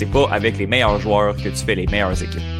[0.00, 2.59] C'est pas avec les meilleurs joueurs que tu fais les meilleures équipes.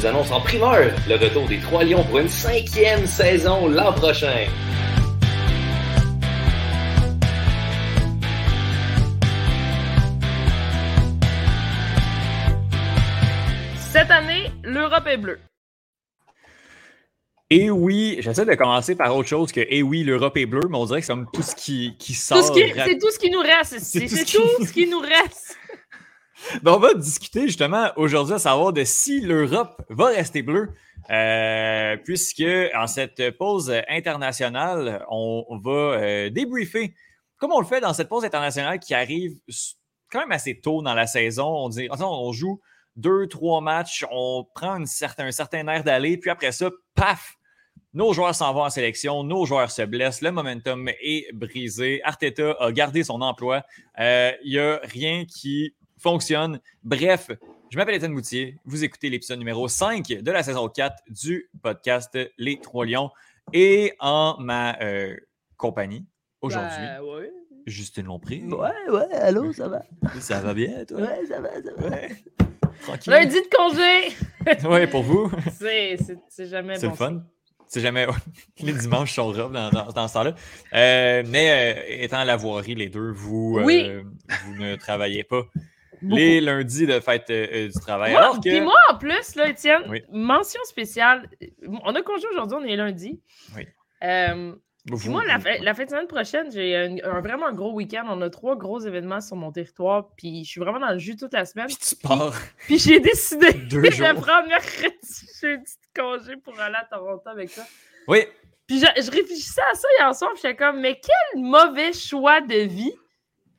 [0.00, 0.78] Vous annonce en primeur
[1.08, 4.46] le retour des Trois Lions pour une cinquième saison l'an prochain.
[13.92, 15.40] Cette année, l'Europe est bleue.
[17.52, 20.76] Et oui, j'essaie de commencer par autre chose que et oui, l'Europe est bleue, mais
[20.78, 22.38] on dirait que c'est comme tout ce qui, qui sort.
[22.38, 23.98] Tout ce qui- C'est tout ce qui nous reste ici.
[23.98, 25.56] C'est tout C'est ce tout, qui- ce qui nous reste.
[26.62, 30.70] Ben, on va discuter justement aujourd'hui à savoir de si l'Europe va rester bleue,
[31.10, 36.94] euh, puisque en cette pause internationale, on va euh, débriefer,
[37.36, 39.36] comme on le fait dans cette pause internationale qui arrive
[40.10, 41.46] quand même assez tôt dans la saison.
[41.46, 42.60] On dit, on joue
[42.96, 47.36] deux, trois matchs, on prend certain, un certain air d'aller, puis après ça, paf,
[47.92, 52.00] nos joueurs s'en vont en sélection, nos joueurs se blessent, le momentum est brisé.
[52.04, 53.62] Arteta a gardé son emploi.
[53.98, 56.60] Euh, Il n'y a rien qui fonctionne.
[56.82, 57.30] Bref,
[57.70, 58.56] je m'appelle Étienne Moutier.
[58.64, 63.10] Vous écoutez l'épisode numéro 5 de la saison 4 du podcast Les Trois Lions.
[63.52, 65.16] Et en ma euh,
[65.56, 66.06] compagnie
[66.40, 67.30] aujourd'hui, Ben, ouais.
[67.66, 68.42] Justine Lompré.
[68.42, 69.82] Ouais, ouais, allô, ça va?
[70.20, 71.00] Ça va bien, toi?
[71.00, 71.88] Ouais, ça va, ça va.
[71.88, 72.08] Ouais.
[72.82, 73.12] Tranquille.
[73.12, 74.16] Lundi de congé.
[74.68, 75.30] Ouais, pour vous.
[75.58, 76.92] C'est c'est- c'est jamais C'est bon.
[76.92, 77.22] le fun.
[77.66, 78.06] C'est jamais.
[78.60, 80.34] les dimanches sont rough dans, dans- dans ce temps-là.
[80.72, 83.86] Euh, mais euh, étant à la voirie, les deux, vous, Oui.
[84.46, 85.42] vous ne travaillez pas.
[86.02, 88.12] Les lundis de fête euh, euh, du travail.
[88.12, 88.48] Moi, Alors que.
[88.48, 90.02] Puis moi, en plus, là, Étienne, Oui.
[90.10, 91.28] mention spéciale.
[91.84, 93.20] On a congé aujourd'hui, on est lundi.
[93.56, 93.66] Oui.
[94.02, 94.52] Euh,
[94.88, 97.46] vous- puis moi, la, vous- fin- la fin de semaine prochaine, j'ai un, un- vraiment
[97.46, 98.04] un gros week-end.
[98.08, 100.08] On a trois gros événements sur mon territoire.
[100.16, 101.66] Puis je suis vraiment dans le jus toute la semaine.
[101.66, 102.32] Puis tu pars
[102.66, 104.14] Puis j'ai décidé deux de jours.
[104.14, 107.62] prendre mercredi, jeudi de congé pour aller à Toronto avec ça.
[108.08, 108.24] Oui,
[108.66, 112.40] Puis je, je réfléchissais à ça hier soir, puis j'étais comme, mais quel mauvais choix
[112.40, 112.92] de vie.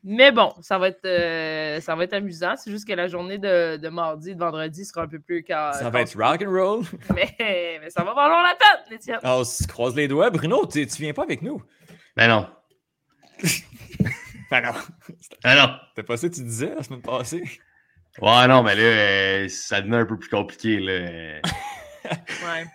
[0.04, 2.56] Mais bon, ça va être, euh, ça va être amusant.
[2.58, 5.44] C'est juste que la journée de, de mardi et de vendredi sera un peu plus
[5.44, 5.76] car.
[5.76, 6.84] ça va être rock and roll.
[7.14, 7.36] Mais,
[7.80, 9.20] mais ça va valoir la peine, Étienne.
[9.22, 10.32] Ah, On se croise les doigts.
[10.32, 11.62] Bruno, tu, tu viens pas avec nous?
[12.16, 12.48] Ben non.
[14.50, 14.74] Ben non.
[15.46, 15.76] Ben non.
[15.90, 17.42] C'était pas ça que tu disais la semaine passée?
[18.20, 20.80] Ouais, non, mais là, euh, ça devenait un peu plus compliqué.
[20.80, 21.40] Là.
[22.44, 22.66] Ouais.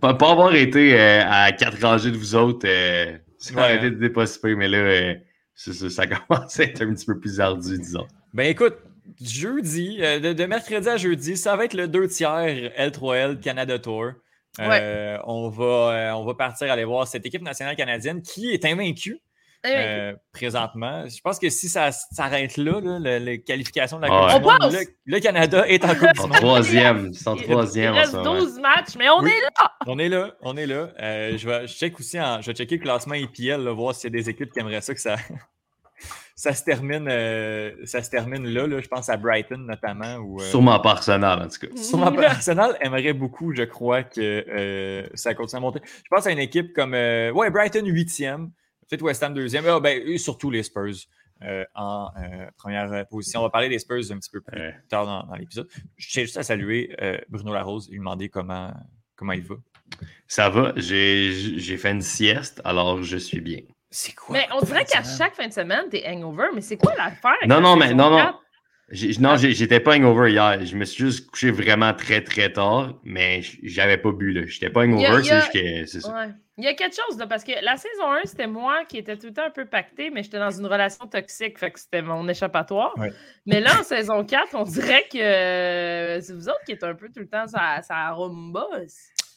[0.00, 4.10] pas, pas avoir été euh, à quatre rangées de vous autres, euh, ça aurait été
[4.10, 5.14] pas si pire, mais là, euh,
[5.56, 8.06] ça, ça commence à être un petit peu plus ardu, disons.
[8.32, 8.76] Ben écoute,
[9.20, 13.78] jeudi, euh, de, de mercredi à jeudi, ça va être le 2 tiers L3L Canada
[13.78, 14.12] Tour.
[14.60, 18.64] Euh, on, va, euh, on va partir aller voir cette équipe nationale canadienne qui est
[18.64, 19.20] invaincue
[19.64, 21.04] euh, présentement.
[21.08, 24.32] Je pense que si ça s'arrête là, là, le- les qualifications de la Ouais.
[24.34, 24.72] Coupe du passe!
[25.06, 26.32] le, le Canada est en Coupe du monde.
[26.32, 28.34] troisième, son il- troisième Il reste ce moment.
[28.40, 29.30] 12 matchs, mais on Oui.
[29.30, 29.72] est là.
[29.86, 30.88] On est là, on est là.
[31.00, 33.94] Euh, je, vais, je check aussi en- je vais checker le classement EPL, là, voir
[33.94, 35.16] s'il y a des équipes qui aimeraient ça que ça,
[36.34, 38.80] ça se termine, euh, ça se termine là, là.
[38.80, 40.18] Je pense à Brighton notamment.
[40.38, 41.74] Euh, Sûrement pas Arsenal, en tout cas.
[41.82, 42.26] Sûrement pas.
[42.30, 45.80] Arsenal aimerait beaucoup, je crois, que euh, ça continue à monter.
[45.84, 48.50] Je pense à une équipe comme euh, ouais, Brighton 8e,
[48.88, 50.94] peut-être West Ham 2e, ah, ben, et surtout les Spurs
[51.42, 53.40] euh, en euh, première euh, position.
[53.40, 54.74] On va parler des Spurs un petit peu plus Ouais.
[54.88, 55.68] tard dans, dans l'épisode.
[55.96, 58.72] Je tiens juste à saluer euh, Bruno Larose et lui demander comment,
[59.16, 59.56] comment il va.
[60.26, 63.60] Ça va, j'ai j'ai fait une sieste, alors je suis bien.
[63.90, 64.36] C'est quoi?
[64.36, 66.48] Mais on dirait qu'à chaque fin de semaine, t'es hangover.
[66.54, 67.36] Mais c'est quoi l'affaire?
[67.46, 68.16] Non, non, mais non, non.
[68.18, 68.42] 4?
[68.90, 70.64] J'ai- Non, j'ai- j'étais pas hangover hier.
[70.64, 74.32] Je me suis juste couché vraiment très, très tard, mais j'avais pas bu.
[74.32, 74.42] là.
[74.46, 76.12] J'étais pas hangover, c'est juste que c'est ça.
[76.14, 76.32] Ouais.
[76.58, 79.16] Il y a quelque chose, là, parce que la saison 1, c'était moi qui étais
[79.18, 82.00] tout le temps un peu pacté, mais j'étais dans une relation toxique, fait que c'était
[82.00, 82.94] mon échappatoire.
[82.98, 83.12] Ouais.
[83.44, 86.94] Mais là, en saison 4, on dirait que euh, c'est vous autres qui êtes un
[86.94, 88.66] peu tout le temps ça, ça rumba.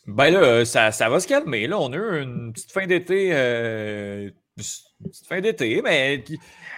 [0.07, 1.67] Ben là, euh, ça, ça va se calmer.
[1.67, 3.31] Là, on a eu une petite fin d'été.
[3.33, 6.23] euh, une petite fin d'été, mais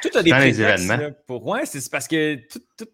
[0.01, 0.97] tout a des prétextes, événements.
[0.97, 2.87] là, pour ouais, c'est parce que tout, tout-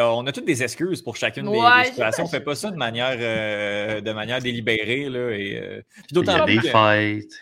[0.00, 2.24] on a toutes des excuses pour chacune des- Ouais, des, situations.
[2.24, 5.08] On fait pas ça de manière, euh, de manière délibérée.
[5.08, 7.32] Là, et, euh, puis Il y a des que- fêtes.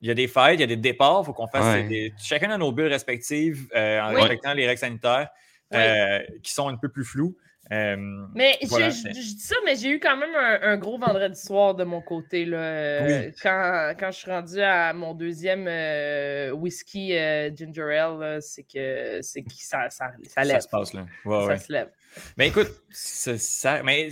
[0.00, 1.84] il y a des fêtes, il y a des départs, il faut qu'on fasse Ouais.
[1.84, 4.20] des- chacun a nos bulles respectives euh, en Oui.
[4.20, 5.28] respectant les règles sanitaires
[5.70, 5.78] Oui.
[5.78, 7.36] euh, qui sont un peu plus floues.
[7.70, 7.96] Euh,
[8.34, 11.74] Mais Voilà, je dis ça, mais j'ai eu quand même un, un gros vendredi soir
[11.74, 12.44] de mon côté.
[12.46, 13.34] Là, euh, Oui.
[13.42, 19.18] quand, quand je suis rendu à mon deuxième euh, whisky euh, ginger ale, c'est que,
[19.22, 20.60] c'est que ça, ça, ça ça lève.
[20.60, 21.04] se passe là.
[21.26, 21.58] Ouais, ça ouais.
[21.58, 21.90] se lève.
[22.38, 24.08] Mais écoute, ça, ça- mais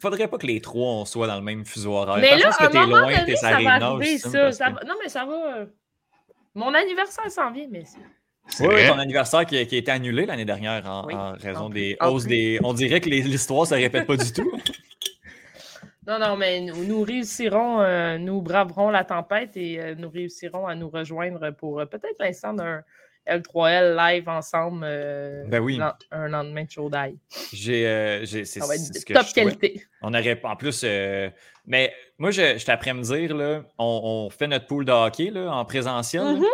[0.00, 2.18] faudrait pas que les trois on soit dans le même fuseau horaire.
[2.18, 4.52] Mais là, que t'es loin, donné, t'es ça va arriver, ça.
[4.52, 5.66] ça que- Non, mais ça va.
[6.54, 8.00] Mon anniversaire s'en vient, messieurs.
[8.48, 11.14] C'est Oui, ton anniversaire qui, a- qui a été annulé l'année dernière en, Oui.
[11.14, 12.28] en raison En des hausses plus.
[12.30, 12.58] des.
[12.62, 14.50] On dirait que l'histoire se répète pas du tout.
[16.04, 20.66] Non, non, mais nous, nous réussirons, euh, nous braverons la tempête et euh, nous réussirons
[20.66, 22.82] à nous rejoindre pour euh, peut-être l'instant d'un
[23.28, 25.78] L3L live ensemble euh, Ben oui.
[26.10, 27.14] un lendemain de chaud d'ail.
[27.52, 29.32] J'ai, c'est top je souhaite.
[29.32, 29.84] qualité.
[30.02, 30.80] On aurait en plus.
[30.84, 31.30] euh,
[31.66, 34.90] mais moi, je, je t'apprends à me dire, là, on, on fait notre pool de
[34.90, 36.24] hockey là, en présentiel.
[36.24, 36.32] là.
[36.32, 36.44] Mhm.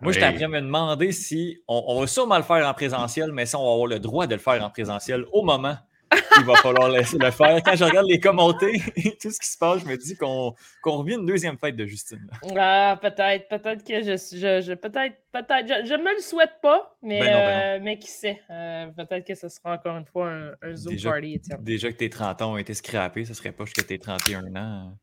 [0.00, 3.32] Moi, je t'apprends à me demander si on, on va sûrement le faire en présentiel,
[3.32, 5.76] mais si on va avoir le droit de le faire en présentiel au moment
[6.12, 7.60] où il va falloir laisser le faire.
[7.64, 10.54] Quand je regarde les commentaires et tout ce qui se passe, je me dis qu'on
[10.84, 12.30] revient une deuxième fête de Justine.
[12.56, 16.94] Ah, peut-être, peut-être que je, je, je- peut-être, peut-être, je, je me le souhaite pas,
[17.02, 20.04] mais, Ben non, ben euh, mais qui sait, Euh, peut-être que ce sera encore une
[20.06, 21.40] fois un, un Zoom Déjà- party.
[21.60, 24.96] Déjà que tes 30 ans ont été scrappés, ce serait pas jusqu'à tes 31 ans.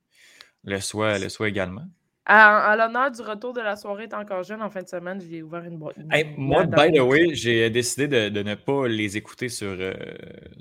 [0.63, 1.83] Le soit, le soit également.
[2.25, 5.21] À, à l'honneur du retour de la soirée est encore jeune en fin de semaine,
[5.29, 5.95] j'ai ouvert une boîte.
[6.11, 9.93] Hey, moi, by the way, j'ai décidé de, de ne pas les écouter sur, euh,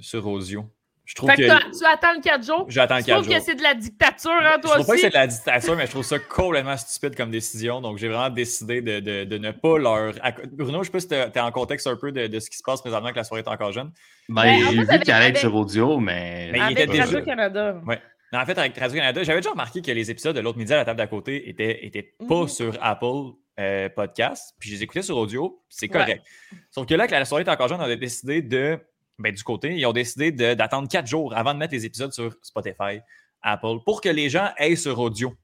[0.00, 0.64] sur audio.
[1.04, 2.64] Je trouve Fait que tu attends le 4 jours?
[2.68, 3.34] J'attends Tu 4 trouves jours.
[3.38, 5.00] que c'est de la dictature, hein, Je toi trouve pas que aussi?
[5.02, 7.80] c'est de la dictature, mais je trouve ça complètement stupide comme décision.
[7.80, 10.14] Donc, j'ai vraiment décidé de, de- de ne pas leur.
[10.52, 12.56] Bruno, je sais pas si tu es en contexte un peu de, de ce qui
[12.56, 13.90] se passe présentement que la soirée est encore jeune.
[14.28, 16.50] Ben, en j'ai vu qu'il allait sur audio, mais.
[16.52, 17.76] Mais il était déjà- Radio-Canada.
[18.34, 20.84] En fait, avec Radio-Canada, j'avais déjà remarqué que les épisodes de l'autre midi à la
[20.84, 22.48] table d'à côté étaient, étaient pas Mhm.
[22.48, 25.98] sur Apple euh, Podcast, puis je les écoutais sur audio, c'est Ouais.
[26.00, 26.22] correct.
[26.70, 28.78] Sauf que là, que la soirée est encore jeune, on a décidé de.
[29.18, 32.34] Ben, du côté, ils ont décidé d'attendre quatre jours avant de mettre les épisodes sur
[32.42, 33.00] Spotify,
[33.42, 35.34] Apple, pour que les gens aient sur audio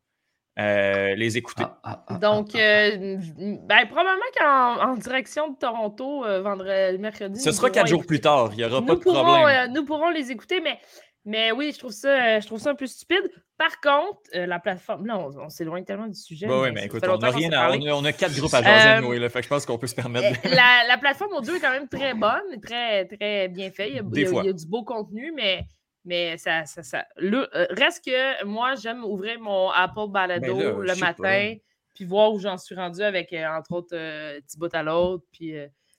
[0.58, 1.62] euh, les écouter.
[1.64, 7.38] Ah, ah, ah, Donc, euh, ben, probablement qu'en en direction de Toronto, euh, vendredi, mercredi.
[7.40, 9.46] Ce sera quatre jours plus tard, il n'y aura pas de pourrons, problème.
[9.46, 10.80] euh, nous pourrons les écouter, mais,
[11.28, 13.30] mais oui, je trouve, ça, euh, je trouve ça un peu stupide.
[13.56, 15.06] Par contre, euh, la plateforme.
[15.06, 16.46] Là, on, on s'éloigne tellement du sujet.
[16.46, 18.62] Bah oui, mais écoute, on a, rien à, on, a, on a quatre groupes à
[18.62, 20.40] jaser, Euh, là, fait que je pense qu'on peut se permettre.
[20.42, 23.88] de- la, la plateforme audio est quand même très bonne, très, très bien faite.
[23.90, 24.42] Il y a, Des il y a- fois.
[24.42, 25.64] il y a du beau contenu, mais,
[26.04, 30.78] mais ça, ça, ça- le- euh, reste que moi, j'aime ouvrir mon Apple Balado Ben
[30.82, 31.54] là, le matin,
[31.94, 35.52] puis voir où j'en suis rendu avec, entre autres, Thibaut à l'autre, puis,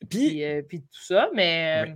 [0.10, 1.30] Puis, puis, euh, puis tout ça.
[1.36, 1.94] Mais, euh,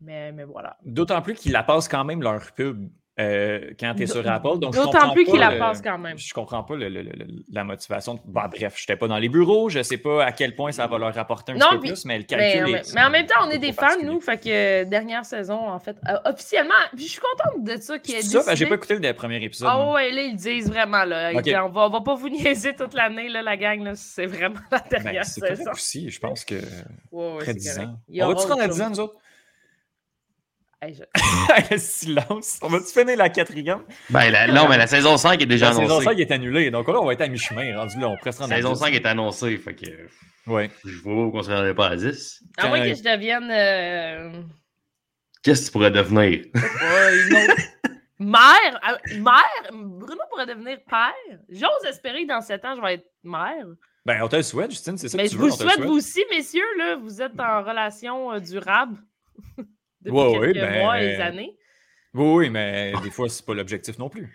[0.00, 0.76] mais, mais voilà.
[0.84, 2.88] d'autant plus qu'ils la passent quand même leur pub
[3.18, 4.58] euh, quand tu es sur Apple.
[4.58, 6.18] Donc D'autant plus qu'ils la passent quand même.
[6.18, 8.20] Je comprends pas le- le- le- la motivation.
[8.26, 10.86] Bon, bref, je n'étais pas dans les bureaux, je sais pas à quel point ça
[10.86, 13.08] va leur rapporter un Non, petit peu puis- plus, mais le calcul est- mais en
[13.08, 14.20] même temps, on est c'est des fans, nous.
[14.20, 17.98] Fait que euh, dernière saison, en fait, euh, officiellement, puis je suis contente de ça
[17.98, 19.70] qui est C'est ça, ben, j'ai pas écouté le premier épisode.
[19.72, 19.94] Ah moi.
[19.94, 21.32] ouais, là, ils disent vraiment, là.
[21.40, 23.92] Disent, on, va, on va pas vous niaiser toute l'année, là, la gang, là.
[23.94, 25.64] C'est vraiment la Ben, dernière c'est saison.
[25.64, 26.60] correct aussi, je pense que Ouais,
[27.12, 27.88] ouais, après c'est 10 correct.
[27.88, 27.98] ans.
[28.10, 29.14] Il y On va-tu à autre 10 ans, nous autres?
[30.82, 31.02] Hey, je-
[31.74, 32.58] Le silence.
[32.62, 33.82] On va-tu finir la quatrième?
[34.10, 36.04] Ben, la- non, mais la saison 5 est déjà La saison annoncée.
[36.04, 37.76] 5 est annulée, donc là, on va être à mi-chemin.
[37.78, 38.78] Rendu là, on pourrait se rendre La saison 10.
[38.80, 39.86] 5 est annoncée, fait que
[40.46, 40.70] Ouais.
[40.84, 42.42] je vois qu'on se rendrait pas à 10.
[42.58, 43.50] À moins que je devienne.
[43.50, 44.42] euh,
[45.42, 46.20] Qu'est-ce que tu pourrais devenir?
[46.54, 47.62] ouais, une autre-
[48.18, 48.80] Mère!
[48.88, 49.70] euh, Mère!
[49.72, 51.38] Bruno pourrait devenir père?
[51.48, 53.64] J'ose espérer que dans 7 ans, je vais être mère.
[54.04, 55.62] Ben, on te le souhaite, Justine, c'est ça Mais que tu je veux, vous te
[55.62, 55.88] le souhaite, souhaite.
[55.88, 58.96] vous aussi, messieurs, là, vous êtes en relation euh, durable
[60.06, 61.56] depuis Ouais, ouais, quelques ben, mois et euh, années.
[62.14, 64.34] Oui, oui, mais des fois, c'est pas l'objectif non plus.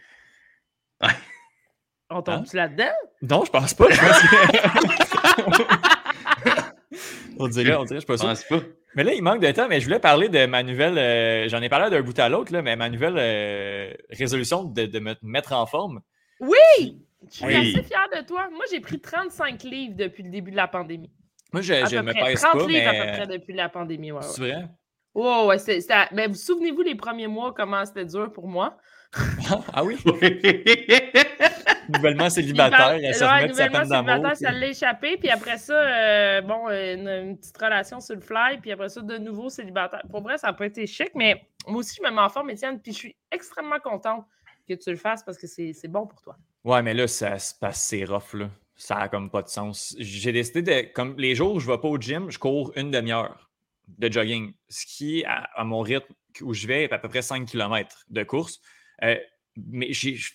[2.10, 2.92] On tombe-tu là-dedans?
[3.22, 3.88] Non, je pense pas.
[3.90, 5.72] Je pense que-
[7.40, 8.28] on dirait, on dirait, je suis pas Je sûr.
[8.30, 8.60] pense pas.
[8.96, 10.98] Mais là, il manque de temps, mais je voulais parler de ma nouvelle.
[10.98, 14.86] euh, J'en ai parlé d'un bout à l'autre, là, mais ma nouvelle euh, résolution de,
[14.86, 16.02] de me mettre en forme.
[16.42, 17.02] Oui!
[17.30, 17.56] Je suis Oui.
[17.78, 18.50] assez fière de toi.
[18.52, 21.10] Moi, j'ai pris 35 livres depuis le début de la pandémie.
[21.54, 22.32] Moi, je, À je peu me près.
[22.32, 24.12] pèse 30 pas, livres à peu près depuis la pandémie.
[24.12, 24.24] Ouais, ouais.
[24.24, 24.66] C'est vrai?
[25.14, 28.78] Ouais, ouais, à- Mais vous souvenez-vous les premiers mois, comment c'était dur pour moi?
[29.74, 29.98] Ah oui?
[31.90, 35.18] Nouvellement célibataire, elle se Ouais, remet de sa nouvellement célibataire, ça l'a échappé.
[35.18, 38.60] Puis après ça, euh, bon, une, une petite relation sur le fly.
[38.62, 40.02] Puis après ça, de nouveau célibataire.
[40.10, 42.50] Pour vrai, ça n'a pas été chic, mais moi aussi, je me mets en forme,
[42.52, 42.80] Étienne.
[42.82, 44.26] Puis je suis extrêmement contente
[44.68, 46.38] que tu le fasses parce que c'est c'est bon pour toi.
[46.64, 48.50] Ouais, mais là, ça se passe, c'est rough, là.
[48.78, 49.94] Ça a comme pas de sens.
[50.00, 50.94] J'ai décidé de.
[50.94, 53.51] Comme les jours où je vais pas au gym, je cours une demi-heure.
[53.98, 57.22] De jogging, ce qui, à, à mon rythme où je vais, est à peu près
[57.22, 58.60] 5 km de course.
[59.04, 59.16] Euh,
[59.58, 59.92] mais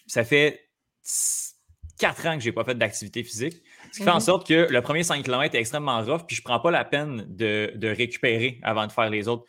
[0.06, 0.68] ça fait
[1.98, 3.62] 4 ans que je n'ai pas fait d'activité physique.
[3.92, 4.20] Ce qui fait en Mhm.
[4.20, 6.84] sorte que le premier 5 km est extrêmement rough, puis je ne prends pas la
[6.84, 9.44] peine de, de récupérer avant de faire les autres.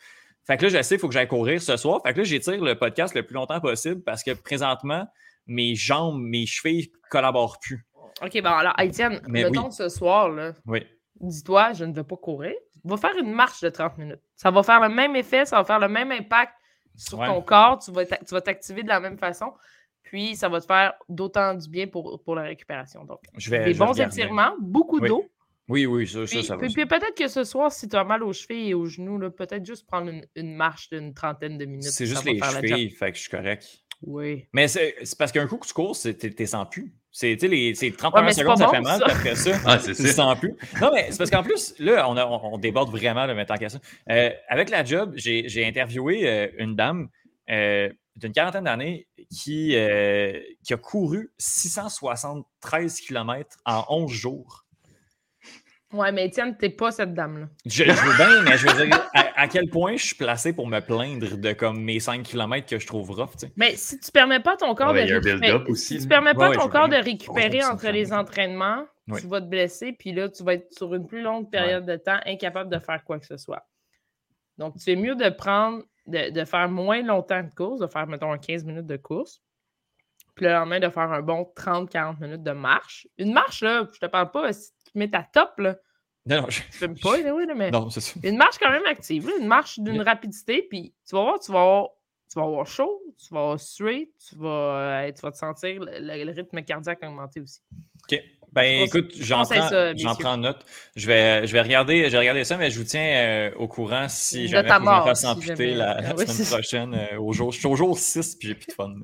[0.46, 2.00] Fait que là, je sais, il faut que j'aille courir ce soir.
[2.02, 5.06] Fait que là, j'étire le podcast le plus longtemps possible parce que présentement,
[5.46, 7.86] mes jambes, mes chevilles ne collaborent plus.
[8.22, 9.72] OK, bon, alors, Étienne, mettons oui.
[9.72, 10.80] ce soir, là, Oui.
[11.20, 12.54] dis-toi, je ne vais pas courir.
[12.88, 14.20] Va faire une marche de 30 minutes.
[14.36, 16.52] Ça va faire le même effet, ça va faire le même impact
[16.96, 17.26] sur Ouais.
[17.26, 17.78] ton corps.
[17.78, 19.52] Tu vas t'activer de la même façon.
[20.02, 23.04] Puis, ça va te faire d'autant du bien pour, pour la récupération.
[23.04, 25.08] Donc, Je vais, des je bons étirements, beaucoup Oui.
[25.08, 25.24] d'eau.
[25.68, 26.62] Oui, oui, ça, ça, Puis, ça va.
[26.64, 29.18] puis- puis peut-être que ce soir, si tu as mal aux chevilles et aux genoux,
[29.30, 31.82] peut-être juste prendre une, une marche d'une trentaine de minutes.
[31.82, 33.66] C'est juste les chevilles, fait que je suis correct.
[34.00, 34.46] Oui.
[34.54, 36.94] Mais c'est parce qu'un coup que tu cours, c'est- t'es sans plus.
[37.20, 39.06] C'est tu sais, les c'est 30 Ouais, mais secondes, ça bon, fait mal, ça.
[39.06, 40.12] après ça, Ah, c'est tu ça.
[40.12, 40.54] sens plus.
[40.80, 43.56] Non, mais c'est parce qu'en plus, là, on, a- on, on déborde vraiment le tant
[43.56, 43.80] qu'à ça.
[44.08, 47.08] Euh, avec la job, j'ai j'ai interviewé euh, une dame
[47.50, 54.64] euh, d'une quarantaine d'années qui, euh, qui a couru 673 km en 11 jours.
[55.92, 57.46] Ouais, mais Étienne, t'es pas cette dame-là.
[57.64, 60.52] Je, je veux bien, mais je veux dire, à, à quel point je suis placé
[60.52, 63.52] pour me plaindre de comme mes 5 km que je trouve rough, tu sais?
[63.56, 65.68] Mais si tu permets pas ton corps Ouais, de il y a un récupérer, build-up
[65.70, 69.20] aussi, si tu permets pas Ouais, ton corps de récupérer entre les entraînements, Oui.
[69.22, 71.96] tu vas te blesser, puis là, tu vas être sur une plus longue période de
[71.96, 73.66] temps incapable de faire quoi que ce soit.
[74.58, 78.06] Donc, tu es mieux de prendre, de, de faire moins longtemps de course, de faire,
[78.06, 79.40] mettons, 15 minutes de course,
[80.34, 83.08] puis le lendemain, de faire un bon 30-40 minutes de marche.
[83.18, 85.76] Une marche, là, je te parle pas, si mets ta top, là,
[86.26, 88.20] Non, non, je- tu pas, oui, mais non c'est ça.
[88.22, 91.50] une marche quand même active, là, une marche d'une rapidité, puis tu vas voir, tu
[91.52, 91.88] vas avoir,
[92.30, 95.80] tu vas avoir chaud, tu vas avoir suer, tu vas, euh, tu vas te sentir
[95.80, 97.60] le, le- le rythme cardiaque augmenter aussi.
[98.10, 98.20] OK.
[98.52, 100.64] Ben écoute, j'en prends, note.
[100.96, 103.68] Je vais, je vais regarder, je vais regarder ça, mais je vous tiens euh, au
[103.68, 105.74] courant si De jamais ta faut que je me fasse si amputer jamais.
[105.74, 107.52] la, la Oui, semaine prochaine euh, au jour.
[107.52, 108.94] Je suis au jour 6 puis j'ai plus de fun.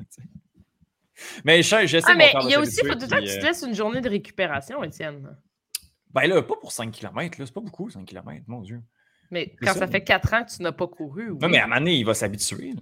[1.44, 1.74] Mais je,
[2.06, 3.48] Ah, mais il y a aussi, faut tout s'habituer, le temps que tu te euh,
[3.48, 5.36] laisses une journée de récupération, Étienne.
[6.14, 7.46] Ben là, pas pour 5 km, là.
[7.46, 8.80] C'est pas beaucoup, 5 km, mon Dieu.
[9.30, 11.38] Mais C'est quand ça, ça, mais- fait quatre ans que tu n'as pas couru, oui.
[11.40, 12.72] Non, mais à un moment donné, il va s'habituer.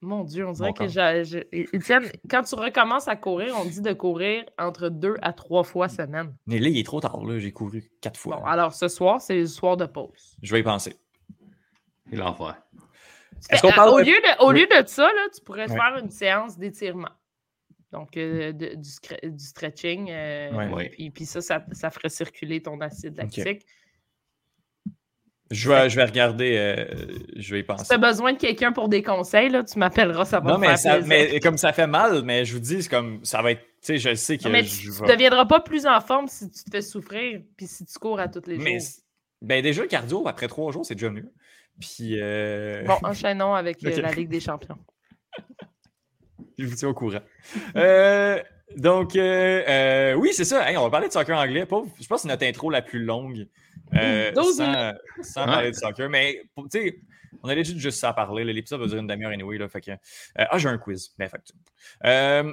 [0.00, 1.46] Mon Dieu, on dirait que j'ai.
[1.52, 5.88] Étienne, quand tu recommences à courir, on dit de courir entre deux à trois fois
[5.88, 6.34] semaine.
[6.46, 7.38] Mais là, il est trop tard, là.
[7.38, 8.36] J'ai couru 4 fois.
[8.38, 10.36] Bon, alors ce soir, c'est le soir de pause.
[10.42, 10.96] Je vais y penser.
[12.10, 12.60] Et l'enfer.
[13.50, 14.60] Est-ce qu'on parle au, de- lieu de, au Oui.
[14.60, 17.08] lieu de ça, là, tu pourrais faire une séance d'étirement.
[17.92, 20.10] Donc, euh, de- du, stretching.
[20.10, 20.68] euh, Ouais.
[20.72, 20.88] Ouais.
[20.88, 23.66] Puis, puis ça, ça, ça ferait circuler ton acide lactique.
[25.50, 26.86] Je vais, je vais regarder, euh,
[27.36, 27.84] je vais y Si penser.
[27.88, 30.62] tu as besoin de quelqu'un pour des conseils, là, tu m'appelleras, ça va Non, me
[30.62, 31.08] mais, faire ça, plaisir.
[31.08, 33.60] mais comme ça fait mal, mais je vous dis, c'est comme ça va être.
[33.60, 36.26] Tu sais, je sais que Non, mais je tu ne deviendras pas plus en forme
[36.28, 38.88] si tu te fais souffrir puis si tu cours à tous les Mais jours.
[39.42, 41.30] ben déjà, le cardio, après trois jours, c'est déjà mieux.
[41.78, 44.78] Puis, euh, Bon, enchaînons avec la Ligue des champions.
[46.62, 47.20] je vous tiens au courant.
[47.76, 48.40] Euh,
[48.76, 50.68] donc, euh, euh, oui, c'est ça.
[50.70, 51.66] Hey, on va parler de soccer anglais.
[51.66, 53.46] Pauvre, je pense que c'est notre intro la plus longue.
[53.94, 54.92] euh, 12 sans,
[55.22, 55.46] sans Ouais.
[55.46, 56.08] parler de soccer.
[56.08, 56.96] Mais, tu sais,
[57.42, 58.44] on a juste juste ça à parler.
[58.44, 59.58] L'épisode va durer une demi-heure anyway.
[59.58, 59.96] Là, fait que, euh,
[60.36, 61.10] ah, j'ai un quiz.
[61.18, 62.52] Ben, fait que- euh,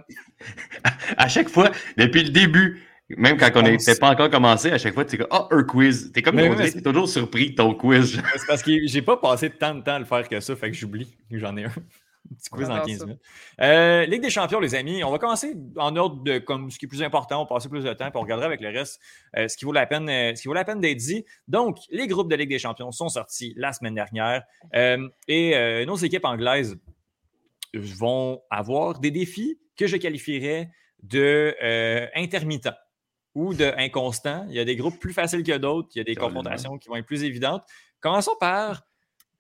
[1.18, 2.82] À chaque fois, depuis le début,
[3.18, 5.64] même quand on n'était pas encore commencé, à chaque fois, tu es comme, ah, un
[5.64, 6.12] quiz.
[6.14, 8.22] T'es comme, Mais mais t'es toujours surpris de ton quiz.
[8.36, 10.56] c'est parce que j'ai pas passé tant de temps à le faire que ça.
[10.56, 11.72] Fait que j'oublie que j'en ai un.
[12.32, 13.06] Un petit quiz en J'adore 15 ça.
[13.06, 13.22] minutes.
[13.62, 15.04] Euh, Ligue des champions, les amis.
[15.04, 17.42] On va commencer en ordre de comme ce qui est plus important.
[17.42, 19.02] On va passer plus de temps, puis on regardera avec le reste
[19.38, 21.26] euh, ce, qui vaut la peine, euh, ce qui vaut la peine d'être dit.
[21.48, 24.44] Donc, les groupes de Ligue des champions sont sortis la semaine dernière.
[25.28, 26.78] Et nos équipes anglaises
[27.74, 30.70] vont avoir des défis que je qualifierais
[31.04, 31.56] de
[32.16, 32.76] intermittents
[33.36, 34.46] ou de inconstants.
[34.50, 35.90] Il y a des groupes plus faciles que d'autres.
[35.96, 37.64] Il y a des confrontations qui vont être plus évidentes.
[38.02, 38.84] Commençons par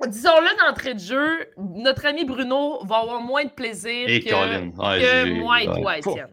[0.07, 4.69] Disons-le d'entrée de jeu, notre ami Bruno va avoir moins de plaisir Et que, Colin.
[4.77, 6.27] Ouais, que j'ai- moi et toi, Étienne.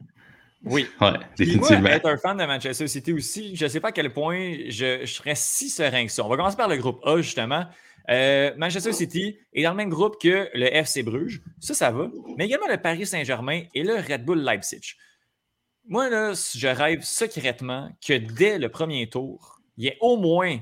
[0.64, 0.86] oui.
[1.00, 1.88] Ouais, Puis moi, définitivement.
[1.88, 5.00] être un fan de Manchester City aussi, je ne sais pas à quel point je,
[5.00, 6.24] je serais si serein que ça.
[6.24, 7.66] On va commencer par le groupe A, justement.
[8.08, 11.42] Euh, Manchester City est dans le même groupe que le FC Bruges.
[11.58, 12.08] Ça, ça va.
[12.36, 14.94] Mais également le Paris Saint-Germain et le Red Bull Leipzig.
[15.88, 20.58] Moi, là, je rêve secrètement que dès le premier tour, il y ait au moins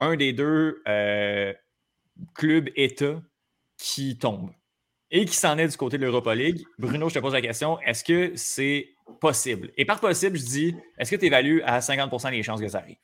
[0.00, 1.52] un des deux euh,
[2.34, 3.20] clubs États
[3.78, 4.50] qui tombe
[5.10, 6.62] et qui s'en est du côté de l'Europa League.
[6.78, 9.70] Bruno, je te pose la question, est-ce que c'est possible?
[9.76, 12.78] Et par possible, je dis, est-ce que tu évalues à 50% les chances que ça
[12.78, 12.96] arrive?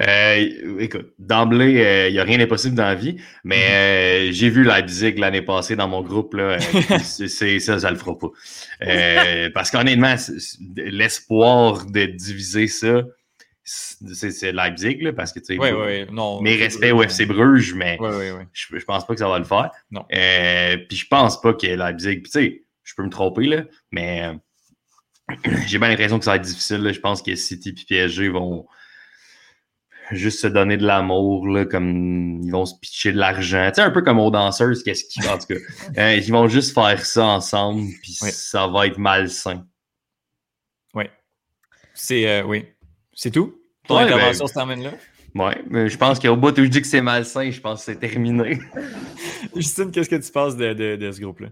[0.00, 4.48] Euh, écoute, d'emblée, euh, il n'y a rien d'impossible dans la vie, mais euh, j'ai
[4.48, 6.58] vu Leipzig l'année passée dans mon groupe, là, euh,
[7.02, 8.28] c'est, ça, ça le fera pas.
[8.82, 10.14] Euh, parce qu'honnêtement,
[10.76, 13.02] l'espoir de diviser ça,
[13.64, 16.40] c'est c'est Leipzig, là, parce que tu sais, Oui, oui, non.
[16.42, 18.44] mes c'est respects au FC Bruges, mais Oui, oui, oui.
[18.52, 19.70] je, je pense pas que ça va le faire.
[19.90, 20.04] Non.
[20.12, 24.22] Euh, puis je pense pas que Leipzig, tu sais, je peux me tromper, là, mais
[25.30, 25.34] euh,
[25.66, 26.78] j'ai bien l'impression que ça va être difficile.
[26.78, 26.92] là.
[26.92, 28.66] Je pense que City et PSG vont
[30.10, 33.68] juste se donner de l'amour, là, comme ils vont se pitcher de l'argent.
[33.68, 35.60] Tu sais, un peu comme aux danseuses, qu'est-ce qu'ils en tout cas.
[35.98, 38.30] Euh, ils vont juste faire ça ensemble, puis Oui.
[38.32, 39.64] ça va être malsain.
[41.94, 42.64] C'est, euh, oui.
[43.22, 43.54] C'est tout?
[43.86, 44.90] Ton Ouais, intervention ben- se termine là?
[45.36, 47.92] Ouais, mais je pense qu'au bout où je dis que c'est malsain, je pense que
[47.92, 48.58] c'est terminé.
[49.54, 51.46] Justine, qu'est-ce que tu penses de, de, de ce groupe-là?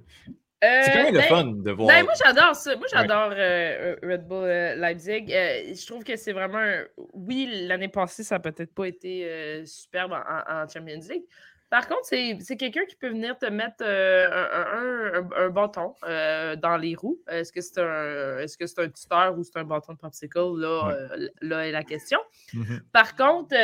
[0.64, 1.86] Euh, C'est quand même le ben, fun de voir.
[1.86, 2.74] Ben, moi, j'adore ça.
[2.74, 5.26] Moi, j'adore euh, Red Bull euh, Leipzig.
[5.30, 6.58] Euh, je trouve que c'est vraiment.
[6.58, 6.82] un-
[7.14, 11.22] Oui, l'année passée, ça n'a peut-être pas été euh, superbe en, en Champions League.
[11.70, 15.50] Par contre, c'est c'est quelqu'un qui peut venir te mettre euh, un, un- un- un
[15.50, 17.20] bâton euh, dans les roues.
[17.28, 20.38] Est-ce que c'est un, est -ce c'est un tuteur ou c'est un bâton de popsicle?
[20.58, 20.92] Là, Ouais.
[20.94, 22.18] euh, là est la question.
[22.54, 22.80] Mhm.
[22.92, 23.54] Par contre,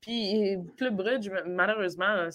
[0.00, 2.28] puis Club Brugge, malheureusement,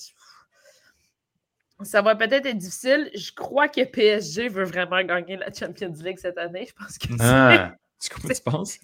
[1.81, 3.09] ça va peut-être être difficile.
[3.15, 6.67] Je crois que PSG veut vraiment gagner la Champions League cette année.
[6.67, 7.73] Je pense que c'est- Ah.
[8.01, 8.79] Tu tu penses?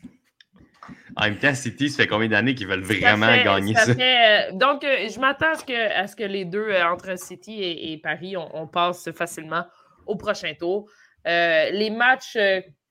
[1.16, 3.96] En même temps, City, ça fait combien d'années qu'ils veulent vraiment fait- gagner ça ça?
[3.96, 6.86] fait, euh, donc, euh, je m'attends à ce, que, à ce que les deux, euh,
[6.88, 9.66] entre City et, et Paris, on, on passe facilement
[10.06, 10.90] au prochain tour.
[11.26, 12.38] Les matchs,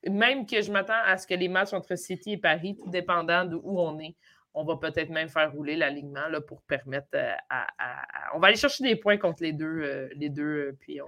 [0.09, 3.45] même que je m'attends à ce que les matchs entre City et Paris, tout dépendant
[3.45, 4.15] de où on est,
[4.53, 8.57] on va peut-être même faire rouler l'alignement pour permettre à, à- à- On va aller
[8.57, 11.07] chercher des points contre les deux, les deux puis on,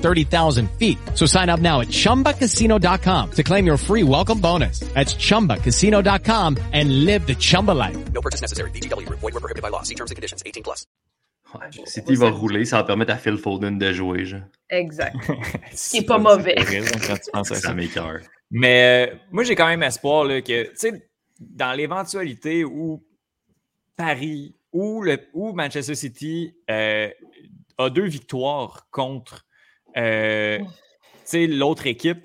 [0.01, 0.97] 30,000 feet.
[1.15, 4.81] So sign up now at ChumbaCasino.com to claim your free welcome bonus.
[4.93, 7.97] That's ChumbaCasino.com and live the Chumba life.
[8.11, 8.71] No purchase necessary.
[8.71, 9.19] VGW Group.
[9.19, 9.83] Void were prohibited by law.
[9.83, 10.43] See terms and conditions.
[10.45, 10.85] 18 plus.
[11.53, 14.25] Ouais, City va rouler, ça va permettre à Phil Foden de jouer.
[14.25, 14.41] Genre.
[14.69, 15.15] Exact.
[15.73, 16.55] Ce est pas mauvais.
[16.55, 17.73] quand tu penses à ça.
[17.73, 18.19] M'écoeure.
[18.51, 21.09] Mais euh, moi, j'ai quand même espoir là, que, tu sais,
[21.39, 23.03] dans l'éventualité où
[23.95, 27.09] Paris ou, le, ou Manchester City euh,
[27.77, 29.45] a deux victoires contre
[29.97, 30.65] euh, tu
[31.25, 32.19] sais, l'autre équipe,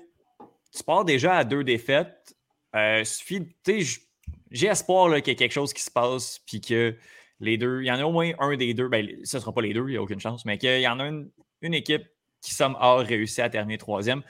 [0.75, 2.35] tu pars déjà à deux défaites.
[2.75, 3.55] Euh, suffit,
[4.51, 6.95] j'ai espoir qu'il y ait quelque chose qui se passe, puis que
[7.39, 9.53] les deux, il y en a au moins un des deux, ben, ce ne sera
[9.53, 11.29] pas les deux, il n'y a aucune chance, mais qu'il y en a une,
[11.61, 12.03] une équipe
[12.41, 14.23] qui, somehow, réussit à terminer troisième.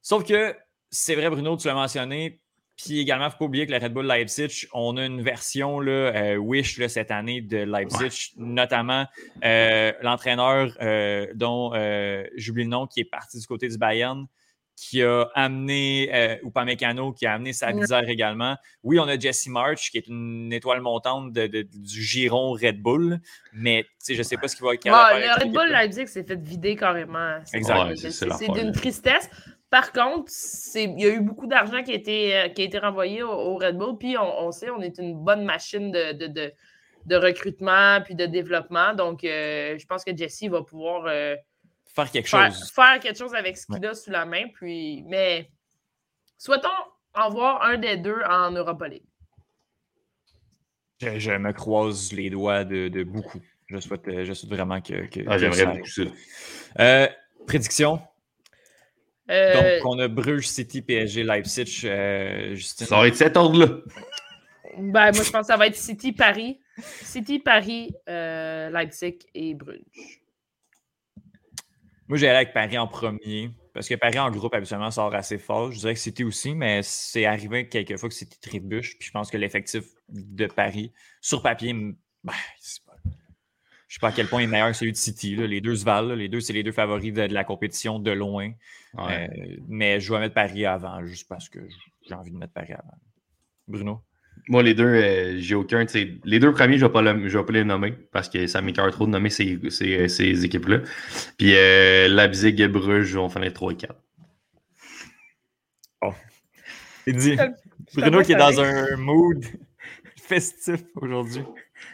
[0.00, 0.56] Sauf que
[0.90, 2.41] c'est vrai, Bruno, tu l'as mentionné.
[2.76, 5.22] Puis également, il ne faut pas oublier que le Red Bull Leipzig, on a une
[5.22, 9.06] version là, euh, Wish là, cette année de Leipzig, notamment
[9.44, 14.26] euh, l'entraîneur euh, dont euh, j'oublie le nom, qui est parti du côté du Bayern,
[14.74, 18.56] qui a amené euh, Upamecano, qui a amené Sabitzer également.
[18.82, 22.80] Oui, on a Jesse March, qui est une étoile montante de- de- du giron Red
[22.80, 23.20] Bull,
[23.52, 25.44] mais tu sais, je ne sais pas ce qu'il va être Ouais, capable faire le
[25.44, 25.70] Red Bull.
[25.70, 27.36] Leipzig s'est fait vider carrément.
[27.44, 27.84] C'est- Exact.
[27.84, 29.30] Ouais, c'est- d'une tristesse.
[29.72, 30.30] Par contre,
[30.74, 33.30] il y a eu beaucoup d'argent qui, a été, euh, qui a été renvoyé au,
[33.32, 33.96] au Red Bull.
[33.98, 36.52] Puis on, on sait, on est une bonne machine de, de, de-
[37.06, 38.92] de recrutement puis de développement.
[38.94, 41.34] Donc, euh, je pense que Jesse va pouvoir euh,
[41.86, 42.70] Faire quelque faire, chose.
[42.70, 44.44] faire quelque chose avec ce qu'il a sous la main.
[44.54, 45.50] Puis, mais
[46.36, 46.68] souhaitons
[47.14, 49.06] en voir un des deux en Europa League.
[51.00, 53.40] Je, je me croise les doigts de, de beaucoup.
[53.68, 55.06] Je souhaite, je souhaite vraiment que.
[55.06, 56.02] que- Ah, J'aimerais beaucoup ça.
[56.78, 57.08] Euh,
[57.46, 58.00] prédiction?
[59.32, 61.82] Euh, Donc, on a Bruges, City, PSG, Leipzig.
[61.84, 62.86] euh, Justine.
[62.86, 63.78] Ça va être cet ordre-là.
[64.78, 66.60] ben, moi, je pense que ça va être City, Paris.
[67.02, 70.20] City, Paris, euh, Leipzig et Bruges.
[72.08, 73.50] Moi, j'ai allé avec Paris en premier.
[73.74, 75.72] Parce que Paris en groupe, habituellement, sort assez fort.
[75.72, 78.98] Je dirais que City aussi, mais c'est arrivé quelques fois que City trébuche.
[78.98, 80.92] Puis je pense que l'effectif de Paris,
[81.22, 82.91] sur papier, ben, c'est pas-
[83.92, 85.36] je sais pas à quel point il est meilleur que celui de City.
[85.36, 85.46] là.
[85.46, 86.08] Les deux se valent.
[86.08, 86.16] là.
[86.16, 88.50] Les deux, c'est les deux favoris de, de la compétition de loin.
[88.94, 89.28] Ouais.
[89.30, 91.58] Euh, mais je vais mettre Paris avant, juste parce que
[92.08, 92.96] j'ai envie de mettre Paris avant.
[93.68, 94.00] Bruno?
[94.48, 95.84] Moi, les deux, euh, j'ai aucun.
[96.24, 99.04] Les deux premiers, je ne vais, pas vais les nommer parce que ça m'écoeure trop
[99.04, 100.78] de nommer ces, ces, ces équipes-là.
[101.36, 103.94] Puis euh, Leipzig et Bruges, on finir 3 et 4.
[107.08, 109.44] Il dit Je suis Bruno qui est dans un mood
[110.16, 111.44] festif aujourd'hui.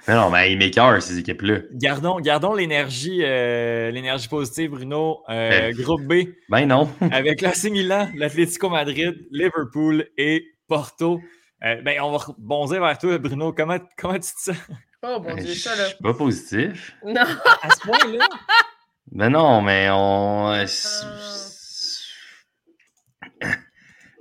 [0.06, 1.58] Mais non, mais ils m'écœurent, ces équipes-là.
[1.72, 5.22] Gardons, gardons l'énergie, euh, l'énergie positive, Bruno.
[5.28, 5.72] Euh, Euh.
[5.82, 6.90] groupe B Ben non.
[7.12, 11.20] avec l'AC Milan, l'Atlético Madrid, Liverpool et Porto.
[11.64, 13.52] Euh, ben, on va rebondir vers toi, Bruno.
[13.52, 14.56] Comment, comment tu te sens?
[15.02, 15.86] Oh mon Je dieu, ça là.
[15.86, 16.94] suis pas positif.
[17.04, 17.20] Non,
[17.62, 18.26] à ce point-là?
[19.12, 20.48] Ben non, mais on.
[20.48, 20.60] Ah.
[20.62, 20.66] euh,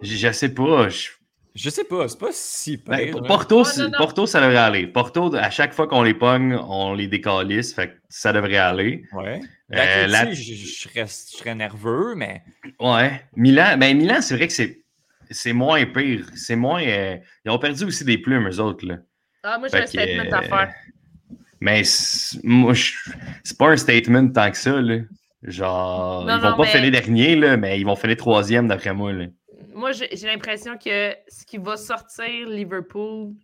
[0.01, 0.89] Je, je sais pas.
[0.89, 1.09] je-
[1.57, 3.15] Je sais pas, c'est pas si Ben, pire.
[3.21, 3.27] là.
[3.27, 3.97] Porto, Oh, c'est- non, non.
[3.97, 4.85] Porto, ça devrait aller.
[4.87, 7.73] Porto, à chaque fois qu'on les pogne, on les décalisse.
[7.73, 9.03] Fait que ça devrait aller.
[9.13, 9.41] Ouais.
[9.73, 12.43] Euh, la- je, je reste- je serais nerveux, mais
[12.79, 13.21] Ouais.
[13.35, 14.81] Milan, ben Milan, c'est vrai que c'est.
[15.29, 16.25] C'est moins pire.
[16.35, 16.81] C'est moins.
[16.83, 18.85] euh, Ils ont perdu aussi des plumes, eux autres.
[18.85, 18.97] Là.
[19.43, 20.73] ah, moi j'ai un statement que, à faire.
[21.59, 22.93] Mais c'est- moi, je-
[23.43, 24.79] c'est pas un statement tant que ça.
[24.79, 24.99] Là.
[25.43, 28.67] Genre, Non, ils vont non, pas mais- finir dernier, là, mais ils vont finir troisième
[28.67, 29.11] d'après moi.
[29.13, 29.25] Là.
[29.77, 33.35] Moi, j'ai l'impression que ce qui va sortir Liverpool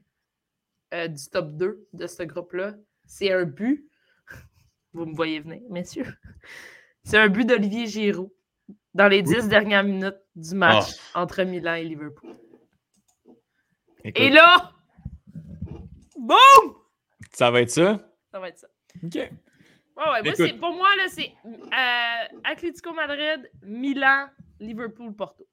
[0.93, 2.74] euh, du top 2 de ce groupe-là,
[3.06, 3.88] c'est un but.
[4.93, 6.12] Vous me voyez venir, messieurs.
[7.04, 8.32] C'est un but d'Olivier Giroud
[8.96, 12.36] dans les dix dernières minutes du match entre Milan et Liverpool.
[14.04, 14.72] écoute, Et là,
[16.17, 16.76] boum!
[17.32, 18.00] ça va être ça?
[18.32, 18.67] Ça va être ça.
[19.04, 19.13] OK.
[19.15, 19.30] Ouais, ouais,
[19.98, 20.36] moi, Écoute.
[20.38, 25.46] c'est- pour moi, là, c'est euh, Atlético Madrid, Milan, Liverpool, Porto.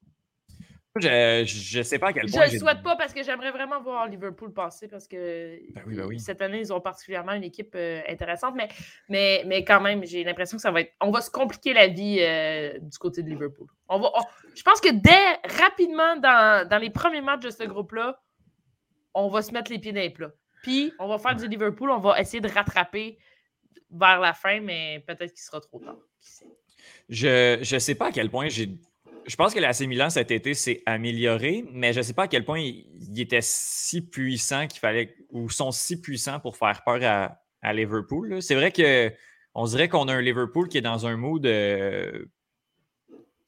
[0.97, 2.47] Je, je sais pas à quel Je point.
[2.47, 6.05] le souhaite pas parce que j'aimerais vraiment voir Liverpool passer parce que Ben oui, ben
[6.05, 6.19] oui.
[6.19, 8.67] cette année, ils ont particulièrement une équipe euh, intéressante, mais,
[9.07, 10.91] mais, mais quand même, j'ai l'impression que ça va être.
[10.99, 13.67] On va se compliquer la vie euh, du côté de Liverpool.
[13.87, 14.23] On va, on-
[14.53, 18.21] je pense que dès rapidement, dans, dans les premiers matchs de ce groupe-là,
[19.13, 20.31] on va se mettre les pieds dans les plats.
[20.61, 23.17] Puis, on va faire du Liverpool, on va essayer de rattraper
[23.89, 25.95] vers la fin, mais peut-être qu'il sera trop tard.
[27.09, 28.69] Je je sais pas à quel point j'ai.
[29.27, 32.43] Je pense que l'AC Milan cet été s'est amélioré, mais je sais pas à quel
[32.43, 36.99] point il, il était si puissant qu'il fallait ou sont si puissants pour faire peur
[37.03, 38.41] à, à Liverpool.
[38.41, 39.11] C'est vrai que
[39.53, 42.25] on dirait qu'on a un Liverpool qui est dans un mood euh,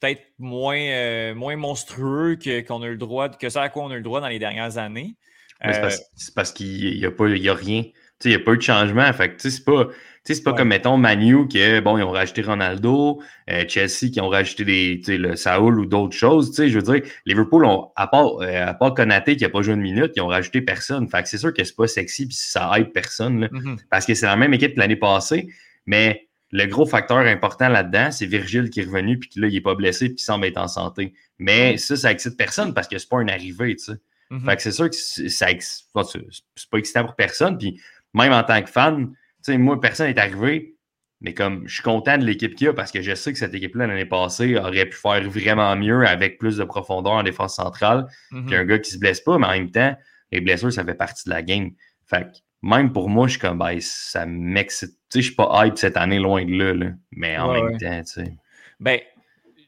[0.00, 3.84] peut-être moins, euh, moins monstrueux que, qu'on a eu le droit, que ça à quoi
[3.84, 5.16] on a eu le droit dans les dernières années.
[5.62, 7.84] C'est Euh, parce, c'est parce qu'il n'y a, pas- il y a rien.
[8.24, 9.12] Il n'y a pas eu de changement.
[9.12, 9.88] Fait que, c'est pas,
[10.24, 10.56] c'est pas Ouais.
[10.56, 15.18] comme, mettons, Manu, que, bon, ils ont rajouté Ronaldo, euh, Chelsea qui ont rajouté des,
[15.18, 16.54] le Saoul ou d'autres choses.
[16.56, 19.74] Je veux dire, Liverpool, ont, à part, euh, à part Konaté qui n'a pas joué
[19.74, 21.08] une minute, ils ont rajouté personne.
[21.08, 23.76] Fait que c'est sûr que c'est pas sexy puis ça aide personne, là, mhm.
[23.90, 25.48] parce que c'est la même équipe que l'année passée.
[25.84, 29.60] Mais le gros facteur important là-dedans, c'est Virgile qui est revenu puis là, il n'est
[29.60, 31.12] pas blessé puis qu'il semble être en santé.
[31.38, 33.98] Mais ça, ça excite personne parce que c'est pas une arrivée, tu sais.
[34.30, 34.44] Mhm.
[34.46, 37.58] Fait que c'est sûr que ça c'est pas excitant pour personne.
[37.58, 37.78] Puis
[38.14, 39.16] même en tant que fan, tu
[39.52, 40.76] sais, moi, personne n'est arrivé,
[41.20, 43.38] mais comme je suis content de l'équipe qu'il y a parce que je sais que
[43.38, 47.56] cette équipe-là, l'année passée, aurait pu faire vraiment mieux avec plus de profondeur en défense
[47.56, 48.48] centrale Mhm.
[48.50, 49.96] qu'un gars qui se blesse pas, mais en même temps,
[50.32, 51.70] les blessures, ça fait partie de la game.
[52.06, 54.90] Fait que même pour moi, je suis comme, ben, ça m'excite.
[54.90, 56.90] Tu sais, je suis pas hype cette année, loin de là, là.
[57.12, 57.78] mais en Ouais, même ouais.
[57.78, 58.32] temps, tu sais.
[58.80, 59.00] Ben,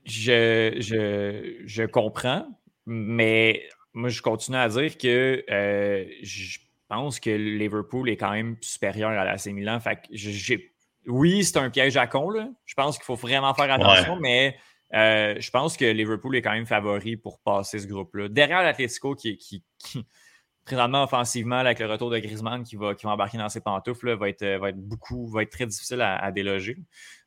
[0.05, 2.47] je, je, je comprends,
[2.87, 8.57] mais moi, je continue à dire que euh, je pense que Liverpool est quand même
[8.61, 9.79] supérieur à l'AC Milan.
[9.81, 10.73] Fait que j'ai-
[11.07, 12.31] oui, c'est un piège à con.
[12.31, 12.49] Là.
[12.65, 14.57] Je pense qu'il faut vraiment faire attention, mais
[14.95, 18.29] euh, je pense que Liverpool est quand même favori pour passer ce groupe-là.
[18.29, 20.07] Derrière l'Atletico, qui, qui, qui,
[20.65, 24.07] présentement offensivement, avec le retour de Griezmann qui va, qui va embarquer dans ses pantoufles,
[24.07, 26.77] là, va, être, va être beaucoup, va être très difficile à, à déloger.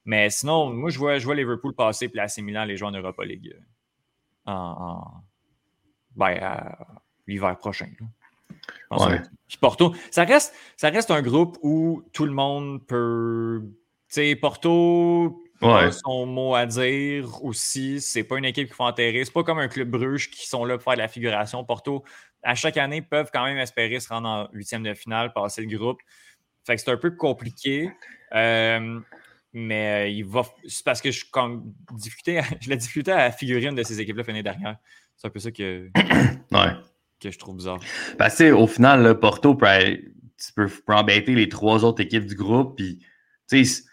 [0.06, 2.92] Mais sinon, moi, je vois, je vois Liverpool passer puis l'AC Milan les jouer en
[2.92, 3.62] Europa League euh,
[4.46, 5.24] en, en-
[6.16, 6.76] ben,
[7.28, 7.88] l'hiver prochain.
[8.00, 8.06] là.
[8.92, 9.22] Ouais.
[9.48, 13.62] Puis Porto, ça reste, ça reste un groupe où tout le monde peut.
[13.64, 13.76] Tu
[14.10, 15.84] sais, Porto Ouais.
[15.86, 18.00] a son mot à dire aussi.
[18.00, 19.26] C'est pas une équipe qu'il faut enterrer.
[19.26, 21.64] C'est pas comme un club Bruges qui sont là pour faire de la figuration.
[21.66, 22.04] Porto,
[22.44, 25.78] à chaque année, peuvent quand même espérer se rendre en huitième de finale, passer le
[25.78, 26.00] groupe.
[26.64, 27.92] Fait que c'est un peu compliqué.
[28.34, 29.00] Euh,
[29.52, 30.44] mais euh, il va.
[30.68, 31.74] C'est parce que je, comme,
[32.62, 34.78] je l'ai discuté à figurine de ces équipes-là l'année dernière.
[35.18, 35.90] C'est un peu ça que,
[36.52, 36.72] Ouais.
[37.20, 37.80] Que je trouve bizarre.
[38.18, 40.06] Parce que, au final, là, Porto peut, aller-
[40.44, 42.78] tu peux, peut embêter les trois autres équipes du groupe.
[42.78, 43.00] Puis,
[43.50, 43.84] tu sais,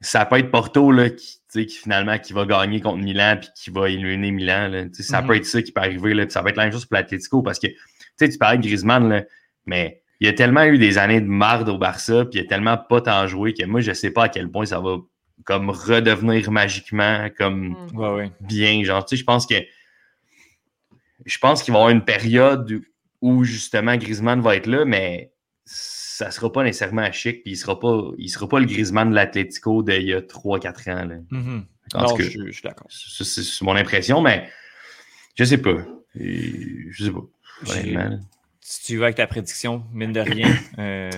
[0.00, 3.36] ça peut être Porto là, qui, tu sais, qui finalement qui va gagner contre Milan
[3.40, 4.68] puis qui va éliminer Milan.
[4.68, 4.84] Là.
[4.84, 6.12] Tu sais, Ça peut être ça qui peut arriver.
[6.14, 7.76] Là, puis ça va être la même chose pour l'Atletico parce que tu
[8.18, 9.24] sais, tu parlais de Griezmann, là,
[9.66, 12.44] mais il y a tellement eu des années de marde au Barça, puis il y
[12.44, 14.96] a tellement pas tant joué que moi, je sais pas à quel point ça va
[15.44, 18.30] comme redevenir magiquement comme Mm.
[18.40, 18.84] Bien.
[18.84, 19.54] Genre, tu sais, je pense que
[21.24, 22.82] je pense qu'il va y avoir une période
[23.20, 25.32] où justement Griezmann va être là, mais
[25.64, 29.14] ça sera pas nécessairement chic, puis il sera pas, il sera pas le Griezmann de
[29.14, 31.04] l'Atlético d'il y a 3-4 ans.
[31.06, 31.16] Là.
[31.30, 31.66] Mhm.
[31.94, 32.86] En Non, je, je suis d'accord.
[32.90, 34.48] c'est mon impression, mais
[35.36, 35.76] je sais pas.
[36.14, 38.10] Je sais pas.
[38.60, 40.54] Si tu vas avec ta prédiction, mine de rien.
[40.78, 41.10] euh,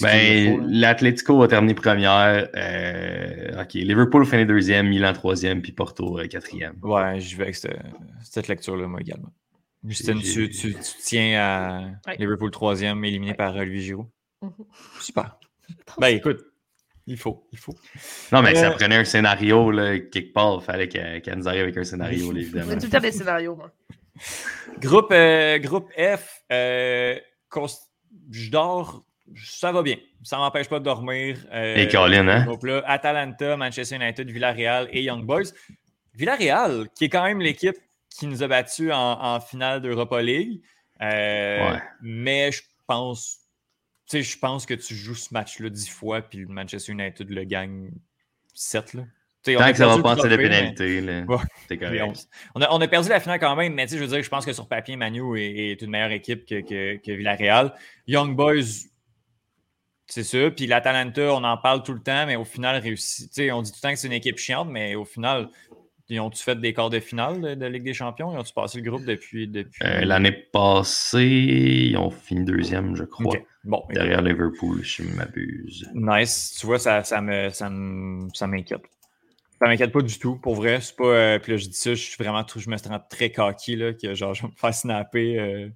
[0.00, 2.48] Ben, l'Atlético va terminer première.
[2.56, 6.76] euh, ok, Liverpool finit deuxième, Milan troisième, puis Porto euh, quatrième.
[6.82, 7.76] Ouais, je vais avec cette,
[8.22, 9.30] cette lecture-là, moi également.
[9.86, 12.16] Justine, J'ai- tu, tu- tu tiens à Ouais.
[12.18, 13.36] Liverpool troisième, éliminé Ouais.
[13.36, 14.06] par Olivier Giroud.
[14.40, 14.50] Mhm.
[15.00, 15.36] Super.
[15.98, 16.40] Ben écoute,
[17.06, 17.74] il faut, il faut.
[18.32, 20.58] Non, mais ça Euh, prenait un scénario là, quelque part.
[20.62, 22.74] Il fallait qu'elle qu'elle nous arrive avec un scénario, là, évidemment.
[22.78, 23.70] tout le temps des scénarios, moi.
[24.80, 27.18] Groupe, euh, groupe F, euh,
[28.30, 29.04] je dors,
[29.36, 29.96] ça va bien.
[30.22, 31.38] Ça m'empêche pas de dormir.
[31.52, 32.44] Euh, Et Colin, hein?
[32.44, 35.52] groupe-là, Atalanta, Manchester United, Villarreal et Young Boys.
[36.14, 37.76] Villarreal, qui est quand même l'équipe
[38.10, 40.60] qui nous a battus en, en finale d'Europa League.
[41.02, 41.82] Euh, Ouais.
[42.02, 43.38] Mais je pense,
[44.08, 47.28] tu sais, je pense que tu joues ce match-là dix fois, puis le Manchester United
[47.30, 47.90] le gagne
[48.54, 48.94] sept.
[48.94, 49.02] Là.
[49.42, 51.36] Tant que ça va passer mais- pénalité, là, Ouais.
[51.68, 52.28] c'est oui, correct.
[52.54, 54.46] on, a, on a perdu la finale quand même, mais je veux dire, je pense
[54.46, 57.74] que sur papier, Manu est, est une meilleure équipe que, que, que Villarreal.
[58.06, 58.86] Young Boys,
[60.06, 60.50] c'est ça.
[60.50, 63.28] Puis l'Atalanta, on en parle tout le temps, mais au final, réussi.
[63.28, 65.48] Tu sais, on dit tout le temps que c'est une équipe chiante, mais au final,
[66.08, 68.30] ils ont-tu fait des quarts de finale de, de Ligue des Champions?
[68.32, 69.48] Ils ont-tu passé le groupe depuis.
[69.48, 69.82] depuis...
[69.82, 73.38] Euh, L'année passée, ils ont fini deuxième, je crois.
[73.64, 75.88] Bon, derrière Liverpool, si je m'abuse.
[75.94, 76.56] Nice.
[76.60, 78.82] Tu vois, ça, ça m'inquiète.
[79.58, 80.36] Ça m'inquiète pas du tout.
[80.36, 81.04] Pour vrai, c'est pas.
[81.04, 83.94] euh, puis là, je dis ça, je suis vraiment je me sens très cocky, là,
[83.94, 85.68] que genre, je vais me faire snapper, euh,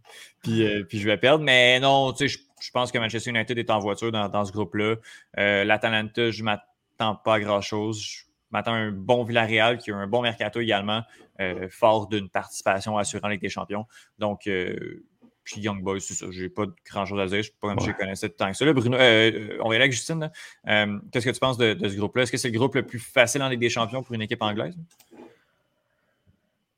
[0.42, 1.42] puis, puis je vais perdre.
[1.44, 4.44] Mais non, tu sais, je, je pense que Manchester United est en voiture dans, dans
[4.44, 4.96] ce groupe-là.
[5.38, 8.00] Euh, L'Atalanta, je m'attends pas à grand-chose.
[8.00, 11.02] Je m'attends à un bon Villarreal qui a un bon mercato également,
[11.40, 13.86] euh, fort d'une participation assurant en Ligue des Champions.
[14.18, 15.04] Donc, euh,
[15.44, 16.26] puis Young Boys, c'est ça.
[16.30, 17.38] J'ai pas grand-chose à dire.
[17.38, 17.92] Je sais pas comme je Ouais.
[17.92, 18.64] les connaissais tant que ça.
[18.66, 20.20] Là, Bruno, euh, on va y aller avec Justine.
[20.20, 20.30] là.
[20.68, 22.24] Euh, Qu'est-ce que tu penses de, de ce groupe-là?
[22.24, 24.42] Est-ce que c'est le groupe le plus facile en Ligue des Champions pour une équipe
[24.42, 24.74] anglaise?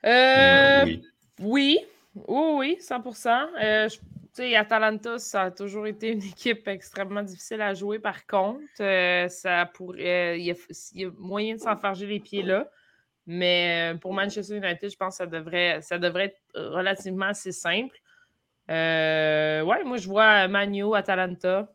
[0.05, 1.03] Euh, oui.
[1.41, 1.79] Oui,
[2.29, 3.03] oui, oui, 100
[3.63, 3.99] Euh, je-
[4.35, 7.99] sais, Atalanta, ça a toujours été une équipe extrêmement difficile à jouer.
[7.99, 12.69] Par contre, euh, ça pourrait, il y, a, moyen de s'enfarger les pieds là.
[13.27, 15.25] Mais euh, pour Manchester United, je pense que
[15.81, 17.97] ça devrait, être relativement assez simple.
[18.71, 21.69] Euh, ouais, moi, je vois Manu, Atalanta,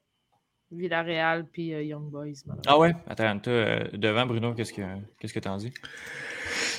[0.72, 2.44] Villarreal, puis euh, Young Boys.
[2.68, 3.52] Ah ouais, Atalanta,
[3.94, 4.82] devant Bruno, qu'est-ce que
[5.20, 5.74] qu'est-ce que t'en dis?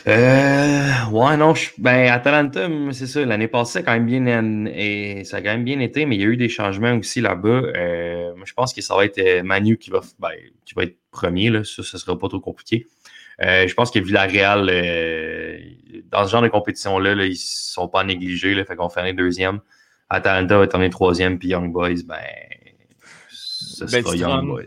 [0.08, 5.38] Euh, ouais, non, je- ben, Atalanta, c'est ça, l'année passée, quand même bien, et ça
[5.38, 7.48] a quand même bien été, mais il y a eu des changements aussi là-bas.
[7.48, 10.30] Euh, je pense que ça va être euh, Manu qui va, ben,
[10.64, 12.86] qui va être premier, là, ça, ça sera pas trop compliqué.
[13.42, 15.58] Euh, je pense que Villarreal, euh,
[16.10, 19.12] dans ce genre de compétition-là, là, ils sont pas négligés, là, fait qu'on fait un
[19.14, 19.60] deuxième.
[20.08, 22.16] Atalanta va terminer troisième, puis Young Boys, ben,
[23.76, 24.02] ce Ben,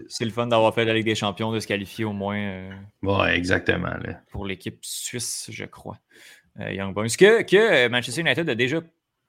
[0.07, 2.71] c'est le fun d'avoir fait la Ligue des Champions, de se qualifier au moins euh,
[3.01, 4.21] Ouais, exactement, là.
[4.31, 5.97] pour l'équipe suisse, je crois.
[6.59, 7.07] Euh, Young Boys.
[7.17, 8.79] Que, que euh, Manchester United a déjà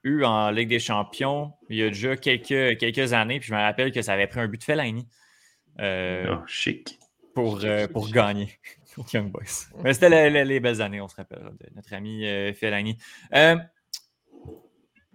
[0.05, 3.61] eu en Ligue des Champions il y a déjà quelques, quelques années, puis je me
[3.61, 5.07] rappelle que ça avait pris un but de Fellaini
[5.79, 6.99] euh, Oh, chic.
[7.35, 7.61] pour,
[7.93, 8.49] pour gagner
[9.15, 9.69] Young Boys.
[9.85, 12.97] Mais c'était la- la- les belles années, on se rappelle, de notre ami Fellaini.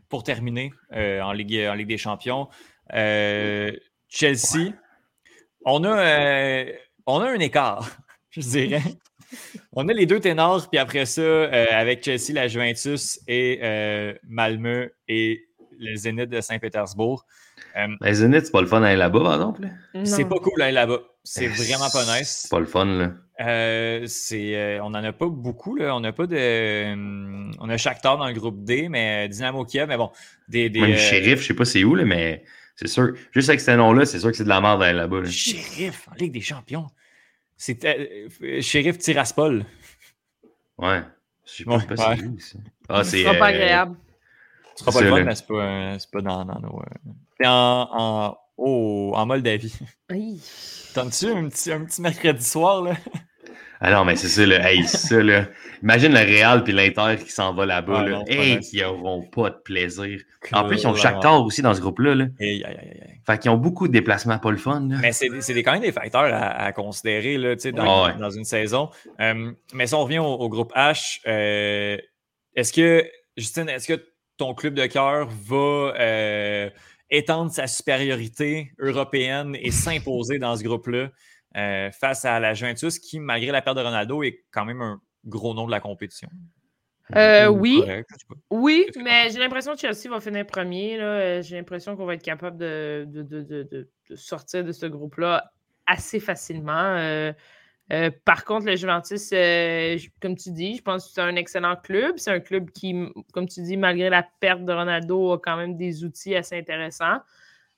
[0.08, 2.48] Pour terminer en, Ligue, en Ligue des Champions,
[2.94, 3.72] euh,
[4.10, 4.72] Chelsea,
[5.66, 6.66] on, a, euh,
[7.06, 7.90] on a un écart,
[8.32, 8.82] je dirais.
[9.74, 14.14] On a les deux ténors, puis après ça, euh, avec Chelsea, la Juventus et euh,
[14.28, 15.42] Malmö et
[15.78, 17.26] le Zénith de Saint-Pétersbourg.
[17.78, 19.70] Euh, Ben, Zenith, c'est pas le fun d'aller là-bas, par exemple, là.
[20.06, 20.30] c'est Non.
[20.30, 21.00] pas cool d'aller là-bas.
[21.24, 22.42] C'est vraiment pas nice.
[22.44, 23.12] C'est pas le fun, là.
[23.42, 25.76] Euh, c'est, euh, on n'en a pas beaucoup.
[25.76, 25.94] Là.
[25.94, 26.38] On n'a pas de.
[26.38, 30.12] euh, on a Shakhtar dans le groupe D, mais Dynamo Kiev, mais bon.
[30.48, 32.44] Des, des, Même euh, shérif, je sais pas c'est où, là, mais
[32.76, 33.14] c'est sûr.
[33.32, 35.22] Juste avec ce nom-là, c'est sûr que c'est de la merde d'aller là-bas.
[35.22, 35.30] là.
[35.30, 36.88] Shérif en Ligue des Champions.
[37.58, 39.66] C'est euh, euh, Shérif Tiraspol.
[40.78, 41.02] Ouais.
[41.46, 42.18] Je sais Ouais, pas, pas ouais.
[42.40, 42.58] c'est.
[42.90, 43.24] Ah, Ce c'est.
[43.24, 43.96] sera pas euh, agréable.
[44.76, 46.80] Ce sera pas le fun, mais c'est pas, euh, c'est pas dans, dans nos.
[46.80, 49.74] euh, C'est en, en, oh, en Moldavie.
[50.10, 50.42] Aïe.
[50.94, 52.96] T'entends-tu un petit, un petit mercredi soir, là?
[53.82, 54.70] Ah non, mais c'est ça, là.
[54.72, 55.48] Hey, ça, là.
[55.84, 58.10] Imagine le Real puis l'Inter qui s'en va là-bas, Ah là.
[58.18, 60.20] non, Hey, qui auront pas de plaisir.
[60.54, 60.96] En plus, ils ont.
[60.96, 62.26] Shakhtar aussi dans ce groupe-là, là.
[62.40, 62.66] Aïe.
[63.26, 64.98] Fait qu'ils ont beaucoup de déplacements pas le fun, là.
[65.02, 65.30] Mais c'est
[65.64, 68.20] quand même des facteurs à, à considérer là, dans, Ah ouais.
[68.20, 68.90] dans une saison.
[69.20, 71.98] Euh, mais si on revient au, au groupe H, euh,
[72.56, 73.06] est-ce que,
[73.38, 74.06] Justine, est-ce que
[74.38, 76.70] ton club de cœur va euh,
[77.10, 81.10] étendre sa supériorité européenne et s'imposer dans ce groupe-là?
[81.56, 85.02] Euh, face à la Juventus qui, malgré la perte de Ronaldo, est quand même un
[85.26, 86.30] gros nom de la compétition?
[87.16, 87.80] Euh, Ou oui.
[87.80, 88.10] correct.
[88.50, 90.98] Oui, mais j'ai l'impression que Chelsea va finir premier.
[90.98, 91.04] là.
[91.04, 95.52] Euh, J'ai l'impression qu'on va être capable de, de- de- de- sortir de ce groupe-là
[95.86, 96.96] assez facilement.
[96.98, 97.32] Euh,
[97.94, 101.76] Euh, par contre, le Juventus, euh, comme tu dis, je pense que c'est un excellent
[101.76, 102.16] club.
[102.18, 102.96] C'est un club qui,
[103.32, 107.20] comme tu dis, malgré la perte de Ronaldo, a quand même des outils assez intéressants.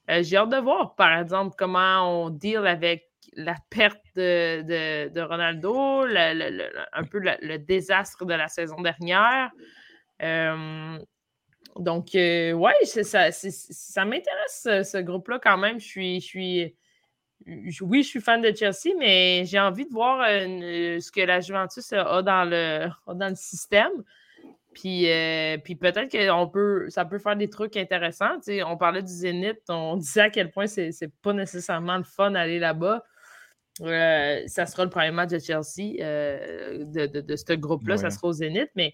[0.10, 5.22] Euh, J'ai hâte de voir, par exemple, comment on deal avec la perte de, de-
[5.22, 9.52] Ronaldo, un peu le, désastre de la saison dernière.
[10.22, 10.98] Euh,
[11.78, 15.80] donc, euh, ouais, ça, ça m'intéresse, ce, groupe-là, quand même.
[15.80, 16.76] Je suis, je suis,
[17.82, 21.22] oui, je suis fan de Chelsea, mais j'ai envie de voir euh, une- ce que
[21.22, 23.92] la Juventus a dans le, dans le système.
[24.74, 28.38] Puis, euh, puis peut-être que peut, ça peut faire des trucs intéressants.
[28.68, 30.92] On parlait du Zénith, on disait à quel point c'est
[31.24, 33.04] pas nécessairement le fun d'aller là-bas.
[33.82, 38.10] Euh, ça sera le premier match de Chelsea, euh, de, de- de ce groupe-là, ça
[38.10, 38.94] sera au Zénith, mais,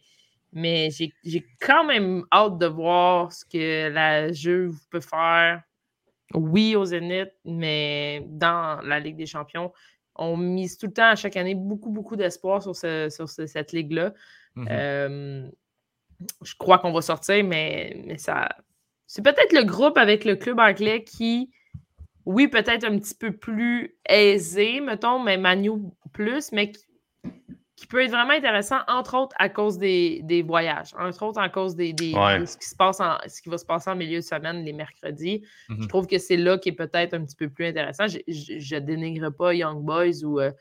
[0.52, 5.64] mais j'ai quand même hâte de voir ce que la Juve peut faire.
[6.34, 9.72] Oui, au Zénith, mais dans la Ligue des Champions,
[10.16, 13.46] on mise tout le temps, à chaque année, beaucoup, beaucoup d'espoir sur, ce- sur ce-
[13.48, 14.14] cette ligue-là.
[14.56, 14.68] Mhm.
[14.70, 15.50] Euh,
[16.44, 18.50] je crois qu'on va sortir, mais, mais ça.
[19.08, 21.52] C'est peut-être le groupe avec le club anglais qui,
[22.26, 25.72] oui, peut-être un petit peu plus aisé, mettons, mais Manu
[26.14, 26.86] plus, mais qui,
[27.76, 31.50] qui peut être vraiment intéressant, entre autres à cause des, des voyages, entre autres à
[31.50, 32.40] cause des, des- Ouais.
[32.40, 34.64] de ce qui se passe en, ce qui va se passer en milieu de semaine,
[34.64, 35.44] les mercredis.
[35.70, 38.08] Je trouve que c'est là qui est peut-être un petit peu plus intéressant.
[38.08, 40.52] Je, je, je dénigre pas Young Boys ou, euh,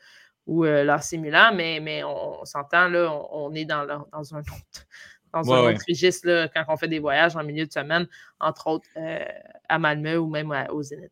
[0.47, 4.85] ou euh, Milan, mais, mais on, on s'entend, là, on, on est dans un autre,
[5.33, 5.73] dans Ouais, un ouais.
[5.75, 8.07] autre registre là, quand on fait des voyages en milieu de semaine,
[8.39, 9.25] entre autres euh,
[9.67, 11.11] à Malmö ou même à- au Zénith.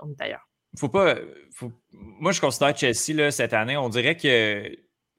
[0.00, 0.46] on est ailleurs.
[0.78, 1.16] faut pas.
[1.54, 4.70] faut- Moi, je considère Chelsea là, cette année, on dirait que.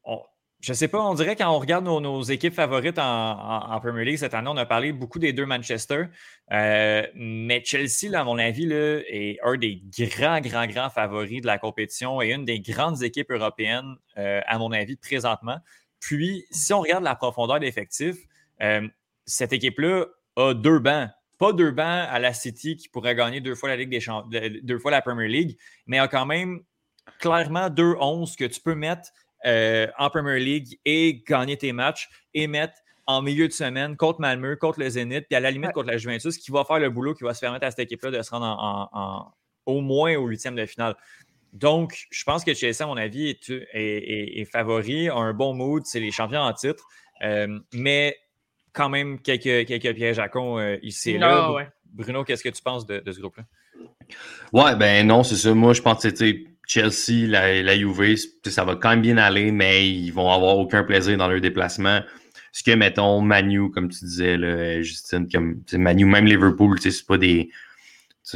[0.04, 0.22] on-
[0.62, 3.80] Je sais pas, on dirait quand on regarde nos, nos équipes favorites en, en- en
[3.80, 6.04] Premier League cette année, on a parlé beaucoup des deux Manchester.
[6.52, 11.42] Euh, mais Chelsea, là, à mon avis, là, est un des grands, grands, grands favoris
[11.42, 15.60] de la compétition et une des grandes équipes européennes, euh, à mon avis, présentement.
[16.00, 18.18] Puis, si on regarde la profondeur d'effectifs,
[18.62, 18.88] euh,
[19.26, 21.10] cette équipe-là a deux bancs.
[21.38, 24.28] Pas deux bancs à la City qui pourrait gagner deux fois la Ligue des Champ-
[24.64, 26.62] deux fois la Premier League, mais a quand même
[27.20, 29.10] clairement deux 11 que tu peux mettre
[29.46, 32.74] euh, en Premier League et gagner tes matchs et mettre
[33.08, 35.98] en milieu de semaine contre Malmö, contre le Zénith, puis à la limite contre la
[35.98, 38.30] Juventus, qui va faire le boulot qui va se permettre à cette équipe-là de se
[38.32, 39.34] rendre en- en- en-
[39.66, 40.96] au moins au huitième de finale.
[41.54, 45.34] Donc, je pense que Chelsea, à mon avis, est, est- est- est favori, a un
[45.34, 46.88] bon mood, c'est les champions en titre,
[47.24, 48.16] euh, mais
[48.74, 51.52] quand même quelques, quelques pièges à con euh, ici et là.
[51.52, 51.68] Ouais.
[51.92, 53.44] Bruno, qu'est-ce que tu penses de, de ce groupe-là?
[54.54, 55.54] Ouais, ben non, c'est ça.
[55.54, 56.10] Moi, je pense que
[56.68, 57.76] Chelsea, la, la
[58.16, 61.42] c'est- ça va quand même bien aller, mais ils vont avoir aucun plaisir dans leur
[61.42, 62.02] déplacement.
[62.52, 67.18] Ce que, mettons, Manu, comme tu disais, là, Justine, comme Manu, même Liverpool, c'est pas
[67.18, 67.50] des.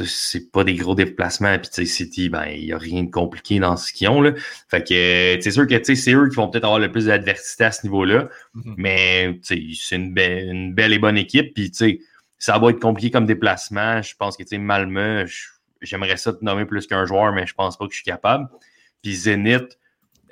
[0.02, 1.56] C'est pas des gros déplacements.
[1.58, 4.20] Puis, tu sais, City, ben, il n'y a rien de compliqué dans ce qu'ils ont.
[4.20, 4.32] Là.
[4.68, 6.90] Fait que, euh, c'est sûr que, tu sais, c'est eux qui vont peut-être avoir le
[6.90, 8.28] plus d'adversité à ce niveau-là.
[8.54, 8.74] Mhm.
[8.76, 11.54] Mais, tu sais, c'est une, belle- une belle et bonne équipe.
[11.54, 11.98] Puis, tu sais,
[12.38, 14.02] ça va être compliqué comme déplacement.
[14.02, 15.26] Je pense que, tu sais, Malmö,
[15.80, 18.48] j'aimerais ça te nommer plus qu'un joueur, mais je pense pas que je suis capable.
[19.02, 19.78] Puis Zénith,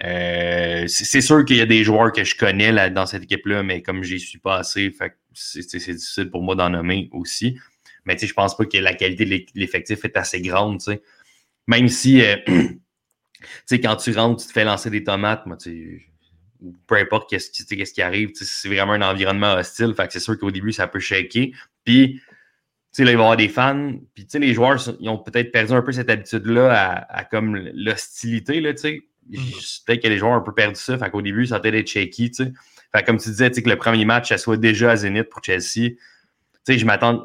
[0.03, 3.63] euh, c'est sûr qu'il y a des joueurs que je connais là, dans cette équipe-là,
[3.63, 4.93] mais comme j'y suis pas assez,
[5.35, 7.59] c'est difficile pour moi d'en nommer aussi.
[8.05, 10.81] Mais je pense pas que la qualité de l'effectif est assez grande.
[11.67, 12.37] Même si, euh,
[13.71, 15.57] quand tu rentres, tu te fais lancer des tomates, moi,
[16.87, 20.21] peu importe qu'est-ce qui, qu'est-ce qui arrive, c'est vraiment un environnement hostile, fait que c'est
[20.21, 21.49] sûr qu'au début, ça peut shaker.
[21.85, 22.23] Puis, tu
[22.93, 23.93] sais, là, il va y avoir des fans.
[24.15, 27.25] Puis, tu sais, les joueurs, ils ont peut-être perdu un peu cette habitude-là à, à
[27.25, 29.01] comme l'hostilité, là, tu sais.
[29.87, 30.99] Peut-être que les joueurs ont un peu perdu ça.
[30.99, 32.53] Fait qu'au début, ça a peut-être être shaky, tu sais.
[32.95, 35.29] Fait comme tu disais, tu sais, que le premier match, ça soit déjà à Zénith
[35.31, 35.63] pour Chelsea.
[35.73, 35.97] Tu
[36.65, 37.25] sais, je m'attends.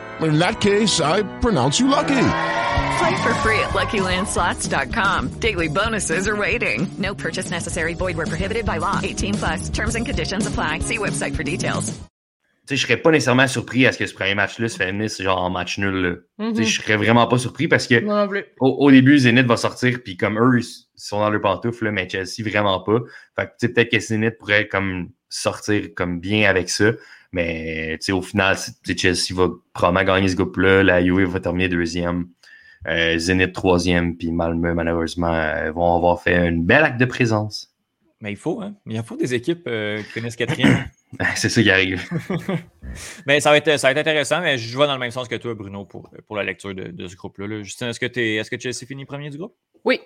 [0.21, 2.07] In that case, I pronounce you lucky.
[2.99, 5.29] Play for free at LuckyLandSlots.com.
[5.39, 6.87] Daily bonuses are waiting.
[6.97, 7.93] No purchase necessary.
[7.95, 8.99] Void where prohibited by law.
[9.01, 9.69] 18 plus.
[9.69, 10.79] Terms and conditions apply.
[10.79, 11.91] See website for details.
[12.69, 15.49] je serais pas nécessairement surpris à ce que ce premier match-là se finisse genre en
[15.49, 16.23] match nul.
[16.39, 17.95] Tu sais, Je serais vraiment pas surpris parce que
[18.59, 22.07] au, au début, Zenit va sortir, puis comme eux, ils sont dans leur pantoufle, mais
[22.07, 22.99] Chelsea, vraiment pas.
[23.35, 26.91] Fait que tu sais, peut-être que Zenit pourrait comme sortir comme bien avec ça.
[27.33, 28.57] Mais tu sais, au final,
[28.97, 30.83] Chelsea va probablement gagner ce groupe-là.
[30.83, 32.27] La Juve va terminer deuxième.
[32.87, 37.73] Euh, Zenit troisième, puis Malmö, malheureusement, euh, vont avoir fait une belle acte de présence.
[38.21, 38.75] Mais il faut, hein?
[38.85, 40.85] Il faut des équipes euh, qui connaissent quatrième.
[41.35, 42.01] c'est ça qui arrive.
[43.27, 45.27] mais ça va, être, ça va être intéressant, mais je vais dans le même sens
[45.27, 47.47] que toi, Bruno, pour, pour la lecture de, de ce groupe-là.
[47.47, 47.63] là.
[47.63, 49.55] Justin, est-ce que, t'es- est-ce que Chelsea finit premier du groupe?
[49.85, 49.99] Oui.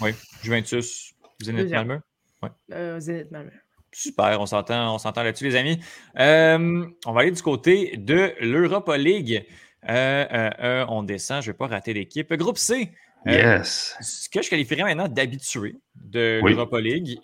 [0.00, 0.10] Oui.
[0.42, 1.64] Juventus, Zenit.
[1.64, 1.98] Malmö?
[2.42, 2.48] Oui.
[2.72, 3.50] Euh, Zénith Malmö.
[3.92, 5.80] Super, on s'entend, on s'entend là-dessus, les amis.
[6.18, 9.46] Euh, on va aller du côté de l'Europa League.
[9.88, 12.32] Euh, euh, on descend, je ne vais pas rater l'équipe.
[12.34, 12.90] Groupe C.
[13.26, 13.96] Yes.
[14.00, 16.52] Ce que je qualifierais maintenant d'habitué de Oui.
[16.52, 17.18] l'Europa League.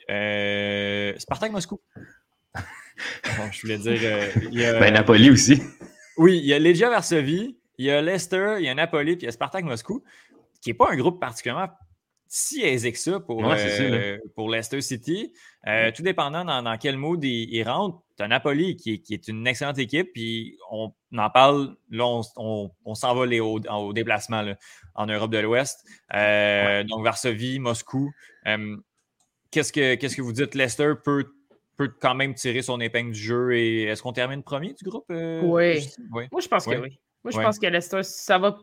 [1.19, 1.81] Spartak Moscou.
[3.39, 4.01] Bon, je voulais dire.
[4.53, 5.61] il y a- Ben, Napoli aussi.
[6.17, 9.23] oui, il y a Legia Varsovie, il y a Leicester, il y a Napoli, puis
[9.23, 10.05] il y a Spartak Moscou,
[10.63, 11.69] qui n'est pas un groupe particulièrement
[12.37, 15.33] si aisé que ça pour, Ouais, ça, euh, pour Leicester City.
[15.69, 18.03] Euh, tout dépendant dans, dans quel mood ils, ils rentrent.
[18.17, 22.05] Tu as Napoli qui est, qui est une excellente équipe, puis on en parle, là,
[22.07, 24.57] on, on- on s'en va les, au, au déplacement là,
[24.97, 25.85] en Europe de l'Ouest.
[26.13, 28.11] Euh, Donc, Varsovie, Moscou.
[28.49, 28.77] Euh,
[29.53, 30.57] qu'est-ce, que, qu'est-ce que vous dites?
[30.57, 31.27] Leicester peut,
[31.77, 35.07] peut quand même tirer son épingle du jeu et est-ce qu'on termine premier du groupe?
[35.11, 35.89] euh, Oui.
[36.11, 36.99] Moi, je pense que oui.
[37.23, 37.45] Moi, je Ouais.
[37.45, 38.59] pense que Leicester, ça va.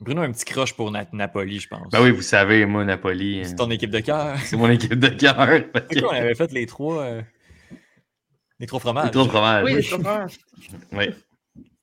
[0.00, 1.90] Bruno a un petit croche pour Na- Napoli, je pense.
[1.92, 3.42] Ben oui, vous savez, moi, Napoli.
[3.44, 4.38] C'est euh, ton équipe de cœur.
[4.40, 5.36] C'est mon équipe de cœur.
[5.90, 7.22] que- on avait fait les trois, euh,
[8.58, 9.06] les trois fromages?
[9.06, 9.64] Les trois fromages.
[9.64, 9.82] Oui, oui.
[9.82, 10.26] c'est pas
[10.92, 11.06] Oui.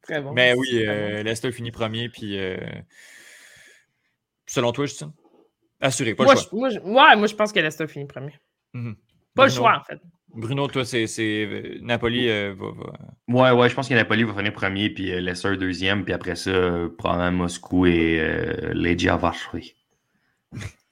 [0.01, 0.34] Très bon.
[0.34, 2.57] Mais oui, euh, Leicester finit premier, puis euh,
[4.45, 5.11] selon toi, Justine?
[5.80, 6.49] Assuré, pas moi, le choix.
[6.51, 8.34] je, moi, je- ouais, moi, je pense que Leicester finit premier.
[8.74, 8.95] Mhm.
[9.36, 9.99] Pas le choix, en fait.
[10.34, 12.97] Bruno, toi, c'est Napoli euh, va, va-
[13.28, 16.36] Ouais, ouais, je pense que Napoli va finir premier, puis euh, Leicester deuxième, puis après
[16.36, 19.75] ça, euh, probablement Moscou et euh, Legia Varsovie.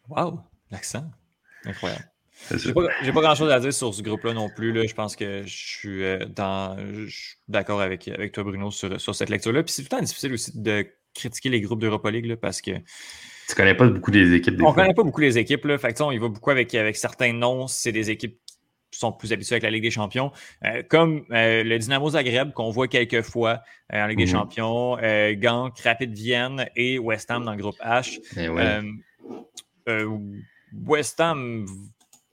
[0.10, 0.40] Wow,
[0.72, 1.10] l'accent.
[1.66, 2.06] Incroyable.
[2.52, 4.72] J'ai pas, grand chose à dire sur ce groupe-là non plus.
[4.72, 4.86] Là.
[4.86, 6.02] Je pense que je suis,
[6.36, 9.64] dans, je suis d'accord avec, avec toi, Bruno, sur, sur cette lecture-là.
[9.64, 12.62] Puis c'est tout le temps difficile aussi de critiquer les groupes d'Europa League là, parce
[12.62, 12.72] que
[13.48, 14.84] Tu connais pas beaucoup des équipes des on fois.
[14.84, 15.66] connaît pas beaucoup les équipes.
[15.66, 15.78] Là.
[15.78, 17.68] Fait que, on y va beaucoup avec, avec certains noms.
[17.68, 18.45] C'est des équipes qui
[19.00, 20.32] sont plus habituées avec la Ligue des Champions.
[20.64, 23.62] Euh, comme euh, le Dynamo Zagreb, qu'on voit quelques fois
[23.94, 24.32] euh, en Ligue des Mhm.
[24.32, 28.20] Champions, euh, Gand, Rapid Vienne et West Ham dans le groupe H.
[28.38, 28.62] Eh ouais.
[28.62, 28.82] Euh,
[29.90, 30.18] euh,
[30.86, 31.66] West Ham,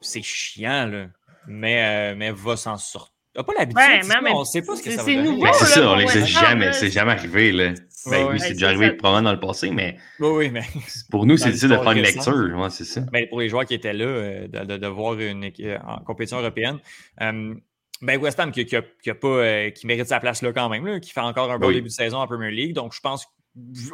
[0.00, 1.06] c'est chiant, là,
[1.46, 3.12] mais, euh, mais va s'en sortir.
[3.34, 5.28] T'as pas l'habitude, Ouais, c'est on sait pas ce que c'est- ça va c'est donner.
[5.30, 7.50] nouveau, c'est là, ça, on Ham, jamais, c'est jamais arrivé.
[7.52, 7.72] Là.
[8.10, 8.92] Ben oui, c'est c'est déjà arrivé ça.
[8.94, 10.62] probablement dans le passé, mais Oui, oui, mais
[11.10, 12.58] pour nous, c'est difficile de faire une lecture.
[12.58, 13.00] Ouais, c'est ça.
[13.12, 15.98] ben, pour les joueurs qui étaient là, euh, de, de- de voir une équipe en
[15.98, 16.78] compétition européenne,
[17.20, 17.54] euh,
[18.00, 20.52] ben West Ham qui, qui, a- qui a pas, euh, qui mérite sa place là
[20.52, 21.74] quand même, là, qui fait encore un bon Oui.
[21.74, 22.72] début de saison en Premier League.
[22.74, 23.26] Donc, je pense,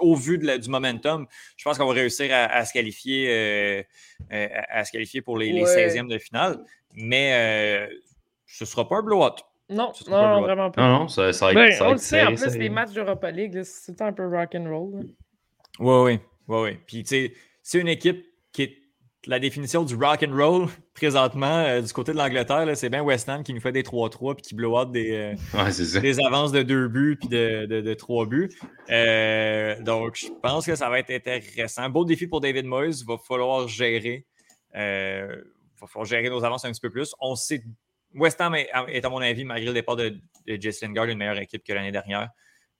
[0.00, 3.26] au vu de la- du momentum, je pense qu'on va réussir à, à se qualifier
[3.28, 3.82] euh,
[4.32, 5.88] euh, à, à se qualifier pour les, les Ouais.
[5.88, 6.58] 16e de finale.
[6.94, 7.94] Mais euh,
[8.46, 9.34] ce ne sera pas un blowout.
[9.70, 10.80] Non, non, vraiment pas.
[10.82, 11.52] Non, non, ça, ça.
[11.52, 14.26] Ben, ça on le sait, en plus, les matchs d'Europa League, c'est tout un peu
[14.26, 15.04] rock'n'roll.
[15.78, 16.78] Oui, oui, oui, oui.
[16.86, 18.74] Puis, tu sais, c'est une équipe qui est
[19.26, 22.66] la définition du rock and roll présentement euh, du côté de l'Angleterre.
[22.76, 25.34] C'est bien West Ham qui nous fait des 3-3 puis qui blow out des, euh,
[25.58, 28.48] Ouais, des avances de deux buts puis de, de, de trois buts.
[28.90, 31.90] Euh, donc, je pense que ça va être intéressant.
[31.90, 33.00] Beau défi pour David Moyes.
[33.02, 34.24] Il va falloir gérer.
[34.74, 35.36] euh,
[35.76, 37.12] il va falloir gérer nos avances un petit peu plus.
[37.20, 37.62] On sait.
[38.14, 41.18] West Ham est, est, à mon avis, malgré le départ de, de Jesse Lingard, une
[41.18, 42.30] meilleure équipe que l'année dernière,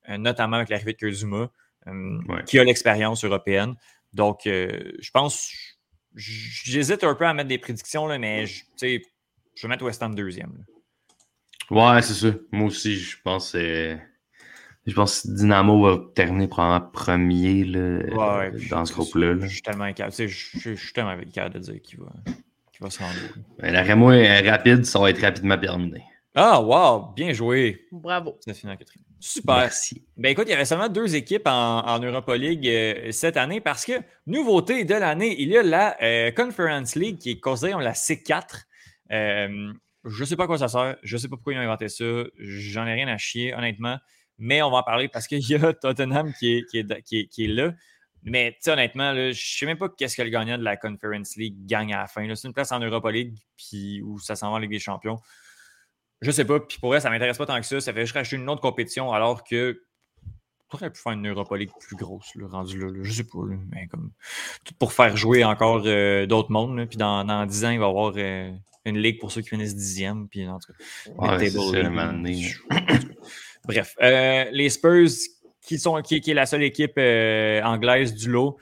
[0.09, 1.51] euh, notamment avec l'arrivée de Kuzuma,
[1.87, 2.45] euh, Ouais.
[2.45, 3.74] qui a l'expérience européenne.
[4.12, 5.51] Donc, euh, je pense,
[6.14, 9.03] j'hésite un peu à mettre des prédictions, là, mais je, vais
[9.68, 10.53] mettre West Ham deuxième.
[10.57, 10.64] là.
[11.95, 12.35] Ouais, c'est ça.
[12.51, 13.99] Moi aussi, je pense que
[14.87, 17.99] je pense que Dynamo va terminer probablement premier là,
[18.49, 19.35] Ouais, dans ce groupe-là.
[19.35, 19.47] là.
[19.47, 20.14] Je suis tellement incapable.
[20.16, 22.11] je suis tellement incapable de dire qu'il va,
[22.79, 23.14] qu'il va se rendre.
[23.59, 26.03] Ben, D'après moi, euh, rapide, ça va être rapidement terminé.
[26.35, 27.12] Ah, wow!
[27.14, 27.87] Bien joué!
[27.93, 28.39] Bravo.
[28.41, 29.05] C'est fini en quatrième.
[29.20, 29.57] Super!
[29.57, 30.05] Merci.
[30.16, 33.61] Ben écoute, il y avait seulement deux équipes en, en Europa League euh, cette année
[33.61, 33.93] parce que,
[34.26, 37.93] nouveauté de l'année, il y a la euh, Conference League qui est considérée comme la
[37.95, 38.43] C4.
[39.11, 39.72] Euh,
[40.05, 40.97] je ne sais pas à quoi ça sert.
[41.03, 42.05] Je ne sais pas pourquoi ils ont inventé ça.
[42.39, 43.97] J'en ai rien à chier, honnêtement.
[44.39, 47.18] Mais on va en parler parce qu'il y a Tottenham qui est, qui est, qui
[47.20, 47.72] est- qui est là.
[48.25, 50.64] Mais tu sais, honnêtement, là, je ne sais même pas qu'est-ce que le gagnant de
[50.64, 52.27] la Conference League gagne à la fin.
[52.35, 55.19] C'est une place en Europa League puis où ça s'en va en Ligue des Champions.
[56.21, 56.61] Je sais pas.
[56.61, 57.81] Puis pour vrai, ça m'intéresse pas tant que ça.
[57.81, 59.83] Ça fait juste racheter une autre compétition alors que
[60.75, 63.39] aurait pu faire une Europa League plus grosse, le rendu là, là, je sais pas,
[63.39, 64.11] là, mais comme
[64.64, 66.87] tout pour faire jouer encore euh, d'autres mondes.
[66.87, 68.51] Puis dans, dans 10 ans, il va y avoir euh,
[68.85, 70.29] une ligue pour ceux qui finissent dixième.
[70.29, 73.09] Puis en tout cas, Ouais, table ça.
[73.64, 75.09] Bref, euh, les Spurs,
[75.69, 78.57] qui, sont, qui, qui est la seule équipe euh, anglaise du lot,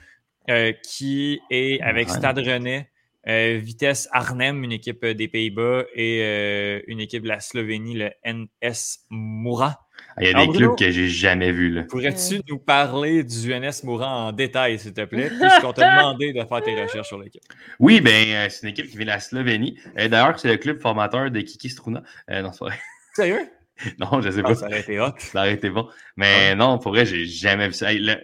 [0.51, 2.15] euh, qui est avec Ouais.
[2.15, 2.91] Stade Rennais,
[3.29, 8.11] euh, Vitesse Arnhem, une équipe des Pays-Bas, et euh, une équipe de la Slovénie, le
[8.25, 9.87] NS Moura.
[10.17, 11.71] Ah, Il y a Alors, des Bruno, clubs que j'ai jamais vus.
[11.71, 11.85] Là.
[11.85, 16.45] Pourrais-tu nous parler du NS Moura en détail, s'il te plaît, puisqu'on t'a demandé de
[16.45, 17.43] faire tes recherches sur l'équipe?
[17.79, 19.79] Oui, ben, c'est une équipe qui vient de la Slovénie.
[19.97, 22.03] D'ailleurs, c'est le club formateur de Kiki Struna.
[22.31, 22.75] Euh, non, c'est vrai.
[23.15, 23.49] Sérieux?
[23.99, 24.55] Non, je sais Ah, pas.
[24.55, 25.13] ça aurait été hot.
[25.19, 25.89] Ça aurait été bon.
[26.17, 27.93] Mais non, pour vrai, j'ai jamais vu ça.
[27.93, 28.21] Hey, le-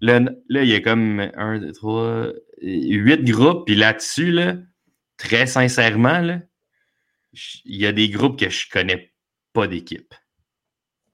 [0.00, 2.28] le- là, il y a comme un, deux, trois,
[2.60, 3.66] huit groupes.
[3.66, 4.54] Puis là-dessus, là,
[5.16, 6.40] très sincèrement, là,
[7.64, 9.12] il y a des groupes que je connais
[9.52, 10.14] pas d'équipe.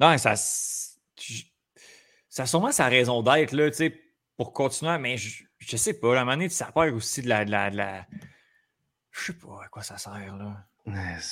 [0.01, 0.95] Non, ça, ça
[2.43, 4.03] a sûrement sa raison d'être, là, tu sais,
[4.37, 7.51] pour continuer, mais je, je sais pas, la manée, ça perd aussi de la, de
[7.51, 8.07] la, de la-
[9.11, 10.67] Je sais pas à quoi ça sert, là.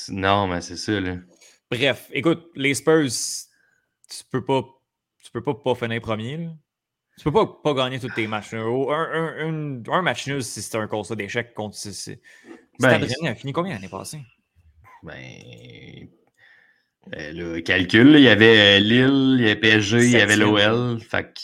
[0.08, 1.16] Non, mais c'est ça, là.
[1.78, 3.08] Bref, écoute, les Spurs,
[4.08, 4.62] tu peux pas,
[5.22, 6.50] tu peux pas, pas finir premier, là.
[7.16, 8.54] Tu peux pas, pas gagner tous tes matchs.
[8.54, 11.76] Un, un- un- un match nul, si c'est un constat d'échec contre.
[11.76, 12.20] c'est-
[12.80, 14.20] Ben, a fini combien l'année passée?
[15.04, 16.08] Ben.
[17.16, 20.16] euh, là, calcul, là, il y avait euh, Lille, il y avait PSG, il y
[20.20, 21.00] avait l'OL.
[21.00, 21.40] Fait que.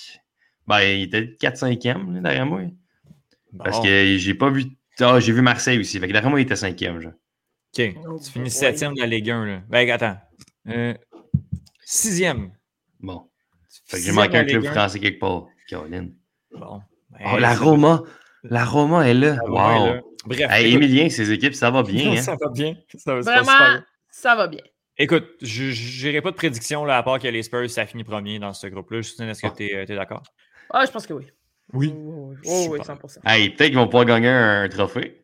[0.66, 2.62] Ben, il était 4-5e, là, derrière moi.
[3.59, 4.64] Parce que j'ai pas vu.
[5.01, 5.99] Ah, j'ai vu Marseille aussi.
[6.01, 7.12] Fait que derrière moi, il était 5e, genre.
[7.78, 7.94] OK.
[8.08, 9.60] Oh, tu finis septième de la Ligue 1, là.
[9.68, 10.16] Ben, attends.
[10.68, 10.94] Euh,
[11.84, 12.52] sixième.
[13.00, 13.28] Bon.
[13.86, 14.72] Fait que j'ai manqué un club Ligue 1.
[14.72, 15.46] français quelque part.
[15.68, 16.14] Caroline.
[16.52, 16.80] Bon.
[17.24, 18.02] Oh, la Roma.
[18.42, 19.34] La Roma est là.
[19.34, 19.56] Est Wow.
[19.86, 20.00] là.
[20.26, 20.82] Bref, Hey, écoute.
[20.82, 22.12] Émilien, ses équipes, ça va bien.
[22.12, 22.16] Hein?
[22.22, 22.76] ça va bien.
[22.96, 23.82] Ça va, Vraiment, super.
[24.10, 24.60] ça va bien.
[24.98, 28.38] Écoute, je n'irai pas de prédiction là, à part que les Spurs, ça finit premier
[28.38, 29.00] dans ce groupe-là.
[29.00, 29.54] Justine, est-ce que Ah.
[29.56, 30.22] tu es, d'accord?
[30.70, 31.26] Ah, je pense que oui.
[31.72, 31.94] Oui.
[31.96, 32.84] Oui, oui, oui, Super.
[32.96, 33.20] 100%.
[33.24, 35.19] Hey, peut-être qu'ils vont pouvoir gagner un, trophée.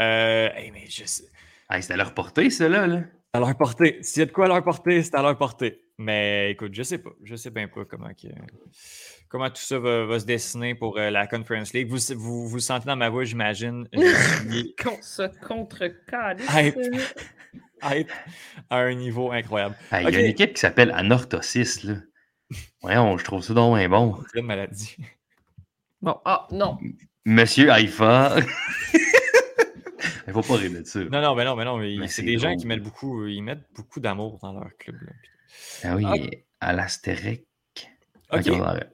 [0.00, 1.24] Euh, hey, mais je sais.
[1.70, 2.86] Hey, c'est à leur portée, ceux-là.
[2.86, 3.02] Là.
[3.32, 3.98] À leur portée.
[4.02, 5.82] S'il y a de quoi à leur portée, c'est à leur portée.
[5.98, 7.10] Mais écoute, je sais pas.
[7.22, 8.28] Je sais bien pas comment, que-
[9.28, 11.88] comment tout ça va, va se dessiner pour euh, la Conference League.
[11.88, 13.86] Vous, vous, vous le sentez dans ma voix, j'imagine.
[15.02, 15.82] Se contre
[16.52, 16.78] Hype.
[17.82, 18.10] hype
[18.70, 19.76] à un niveau incroyable.
[19.92, 21.84] Hey, Il y a une équipe qui s'appelle Anorthosis.
[21.84, 21.94] Là.
[22.82, 24.16] Voyons, je trouve ça donc bon.
[24.32, 24.96] C'est une maladie.
[26.00, 26.78] Bon, ah, non.
[27.26, 28.36] Monsieur Haïfa.
[30.26, 31.00] Il faut pas rire de ça.
[31.00, 31.76] Non, non, mais non, mais non.
[31.78, 34.96] mais c'est des gens qui mettent beaucoup, ils mettent beaucoup d'amour dans leur club.
[35.02, 35.12] là.
[35.84, 36.04] Ah oui,
[36.60, 36.68] Ah.
[36.68, 37.44] à l'Astérec.
[38.32, 38.42] Ok.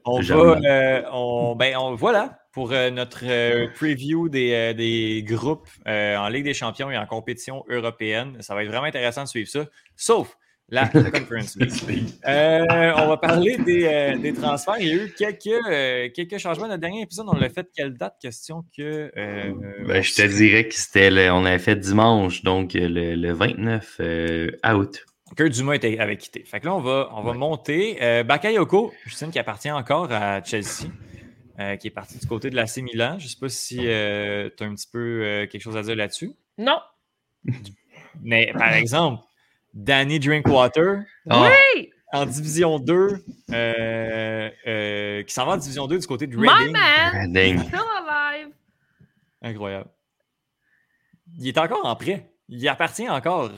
[0.07, 5.23] on va, euh, on, ben, on- voilà pour euh, notre euh, preview des, euh, des
[5.27, 8.39] groupes euh, en Ligue des Champions et en compétition européenne.
[8.41, 10.39] Ça va être vraiment intéressant de suivre ça, sauf
[10.69, 11.57] la Conference
[11.89, 12.09] League.
[12.27, 14.77] Euh, on va parler des, euh, des transferts.
[14.81, 16.67] Il y a eu quelques, euh, quelques changements.
[16.69, 18.17] Notre dernier épisode, on l'a fait quelle date?
[18.21, 19.11] Question que.
[19.17, 19.53] euh,
[19.87, 23.97] Ben, je te dirais que c'était le- on avait fait dimanche, donc le, le 29
[24.01, 25.07] euh, août.
[25.37, 26.45] que Dumas était, avait quitté.
[26.45, 27.99] Fait que là, on va, on va monter.
[28.03, 30.89] Euh, Bakayoko, Justine, qui appartient encore à Chelsea,
[31.61, 33.17] euh, qui est parti du côté de l'AC Milan.
[33.19, 35.95] Je ne sais pas si tu as un petit peu euh, quelque chose à dire
[35.97, 36.33] là-dessus.
[36.59, 36.79] Non.
[38.23, 39.23] Mais par exemple,
[39.77, 41.91] Danny Drinkwater, Ah, Oui!
[42.13, 43.19] en Division 2,
[43.53, 46.73] euh, euh, qui s'en va en Division 2 du côté de My Reading.
[46.73, 47.13] man!
[47.37, 47.59] Reading.
[47.65, 48.49] Still alive!
[49.43, 49.91] Incroyable.
[51.39, 52.33] Il est encore en prêt.
[52.49, 53.51] Il appartient encore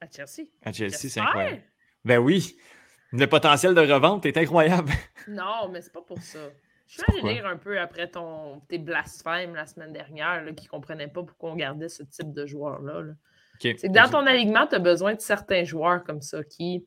[0.00, 0.48] À Chelsea.
[0.64, 1.62] à Chelsea, c'est incroyable.
[2.04, 2.56] Ben oui,
[3.12, 4.90] le potentiel de revente est incroyable.
[5.28, 6.38] Non, mais c'est pas pour ça.
[6.86, 10.64] Je suis allé lire un peu après ton, tes blasphèmes la semaine dernière, là, qui
[10.64, 13.02] ne comprenaient pas pourquoi on gardait ce type de joueur-là.
[13.02, 13.12] là.
[13.60, 16.86] C'est dans ton alignement, tu as besoin de certains joueurs comme ça qui,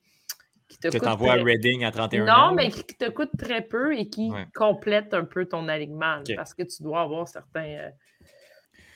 [0.69, 2.49] qui te que coûtent t'envoies à très- Reading à 31 ans.
[2.49, 4.45] Non, mais qui te coûtent très peu et qui Ouais.
[4.55, 6.19] complètent un peu ton alignement.
[6.36, 7.65] Parce que tu dois avoir certains.
[7.65, 7.89] euh,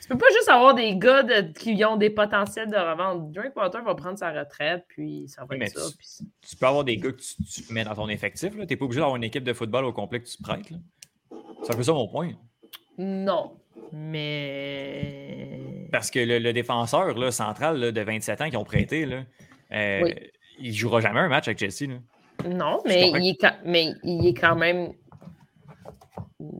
[0.01, 3.31] Tu peux pas juste avoir des gars de- qui ont des potentiels de revente.
[3.31, 5.89] Drinkwater va prendre sa retraite, puis ça va Oui, être ça.
[5.89, 8.51] tu- puis c'est- Tu peux avoir des gars que tu, tu mets dans ton effectif.
[8.51, 10.67] Tu n'es pas obligé d'avoir une équipe de football au complet que tu prêtes.
[11.63, 12.33] C'est un peu ça mon point.
[12.99, 13.57] Non.
[13.91, 15.87] Mais.
[15.91, 19.23] Parce que le, le défenseur là, central là, de 27 ans qui ont prêté, là,
[19.71, 20.15] euh, Oui.
[20.59, 21.91] il ne jouera jamais un match avec Chelsea.
[22.47, 24.91] Non, mais il, est quand, mais il est quand même.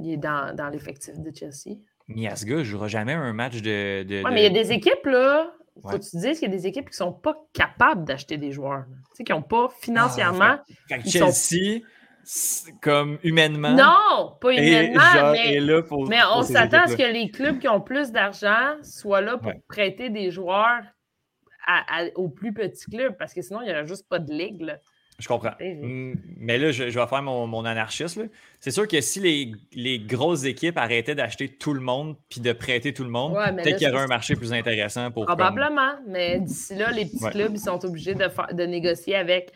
[0.01, 1.78] Il est dans, dans l'effectif de Chelsea.
[2.07, 4.03] Miasga ne jouera jamais un match de.
[4.03, 5.51] de- Oui, de- mais il y a des équipes, là.
[5.82, 5.99] Faut Ouais.
[5.99, 8.38] que tu te dises qu'il y a des équipes qui ne sont pas capables d'acheter
[8.38, 8.86] des joueurs.
[8.88, 10.55] Tu sais, qui n'ont pas financièrement.
[10.88, 11.82] Fait ils sont- Chelsea,
[12.82, 13.71] comme humainement.
[13.73, 16.09] Non, pas humainement, genre, mais, pour.
[16.36, 19.61] on s'attend à ce que les clubs qui ont plus d'argent soient là pour Ouais.
[19.67, 20.82] prêter des joueurs
[21.67, 24.32] à- à- aux plus petits clubs, parce que sinon, il n'y aurait juste pas de
[24.34, 24.61] ligue.
[24.61, 24.78] là.
[25.17, 25.53] Je comprends.
[25.61, 28.17] Mm, Mais là, je, je vais faire mon, mon anarchiste.
[28.17, 28.26] là.
[28.59, 32.51] C'est sûr que si les, les grosses équipes arrêtaient d'acheter tout le monde puis de
[32.51, 35.26] prêter tout le monde, Ouais, peut-être qu'il y aurait un marché plus intéressant pour.
[35.26, 37.32] comme- Probablement, mais d'ici là, les petits Ouais.
[37.32, 39.53] clubs, ils sont obligés de négocier avec,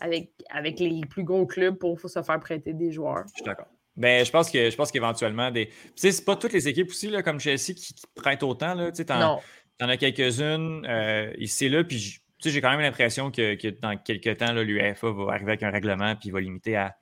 [0.00, 3.24] avec, avec les plus gros clubs pour se faire prêter des joueurs.
[3.28, 3.66] Je suis d'accord.
[3.96, 5.66] Ben, je pense que je pense qu'éventuellement, des.
[5.68, 8.74] Tu sais, c'est pas toutes les équipes aussi, là, comme Chelsea, qui, qui prêtent autant.
[8.74, 8.92] Là.
[8.92, 9.40] Tu Non.
[9.78, 13.54] t'en as quelques-unes euh, ici là, puis j- tu sais, j'ai quand même l'impression que,
[13.56, 16.96] que dans quelques temps, là, l'UEFA va arriver avec un règlement, puis va limiter à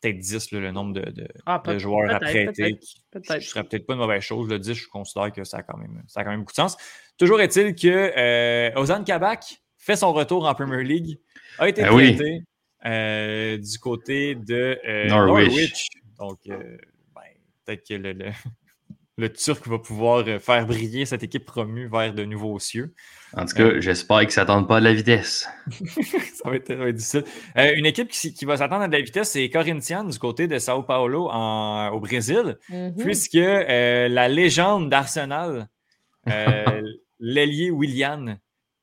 [0.00, 2.78] peut-être 10 là, le nombre de, de- Ah, de joueurs à prêter.
[2.80, 4.48] Ce serait peut-être pas une mauvaise chose.
[4.48, 6.56] Le 10, je considère que ça a quand même, ça a quand même beaucoup de
[6.56, 6.76] sens.
[7.18, 11.20] Toujours est-il que euh, Ozan Kabak fait son retour en Premier League,
[11.60, 12.14] a été Ben oui.
[12.14, 12.42] prêté
[12.86, 15.48] euh, du côté de euh, Norwich.
[15.48, 15.86] Norwich.
[16.18, 16.76] Donc, euh,
[17.14, 17.22] ben,
[17.64, 18.30] peut-être que le, le-
[19.18, 22.94] le Turc va pouvoir faire briller cette équipe promue vers de nouveaux cieux.
[23.36, 25.46] En tout cas, j'espère qu'ils ne s'attendent pas à la vitesse.
[26.34, 27.24] ça, va être, ça va être difficile.
[27.58, 30.48] Euh, une équipe qui, qui va s'attendre à de la vitesse, c'est Corinthians du côté
[30.48, 32.94] de Sao Paulo en- au Brésil, Mhm.
[32.96, 35.68] puisque euh, la légende d'Arsenal,
[36.28, 36.82] euh,
[37.20, 38.36] l'ailier Willian,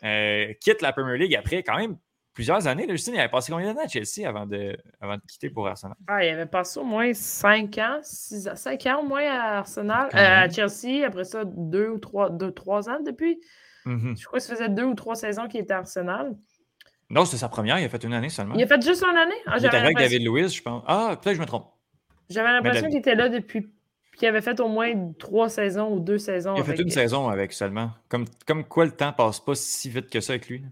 [0.03, 1.97] euh, quitte la Premier League après quand même
[2.37, 2.85] plusieurs années.
[2.85, 5.67] Là, Justine, il avait passé combien d'années à Chelsea avant de, avant de quitter pour
[5.67, 5.97] Arsenal?
[6.07, 9.57] Ah, il avait passé au moins 5 ans, 6 ans, 5 ans au moins à
[9.57, 10.47] Arsenal, euh, à.
[10.47, 11.03] Chelsea.
[11.03, 13.39] Après ça, 2 ou 3, deux, trois ans depuis.
[13.85, 14.15] Mhm.
[14.15, 16.35] Je crois que ça faisait 2 ou 3 saisons qu'il était à Arsenal.
[17.09, 18.53] Non, c'était sa première, il a fait une année seulement.
[18.53, 19.33] Il a fait juste une année?
[19.47, 20.83] Ah, Il arrivé avec l'impression- David Lewis, je pense.
[20.85, 21.65] Ah, peut-être que je me trompe.
[22.29, 23.67] J'avais l'impression qu'il était là depuis.
[24.15, 26.55] qu'il avait fait au moins 3 saisons ou 2 saisons.
[26.55, 27.91] Il a fait avec- une saison avec seulement.
[28.09, 30.63] Comme, comme quoi le temps passe pas si vite que ça avec lui.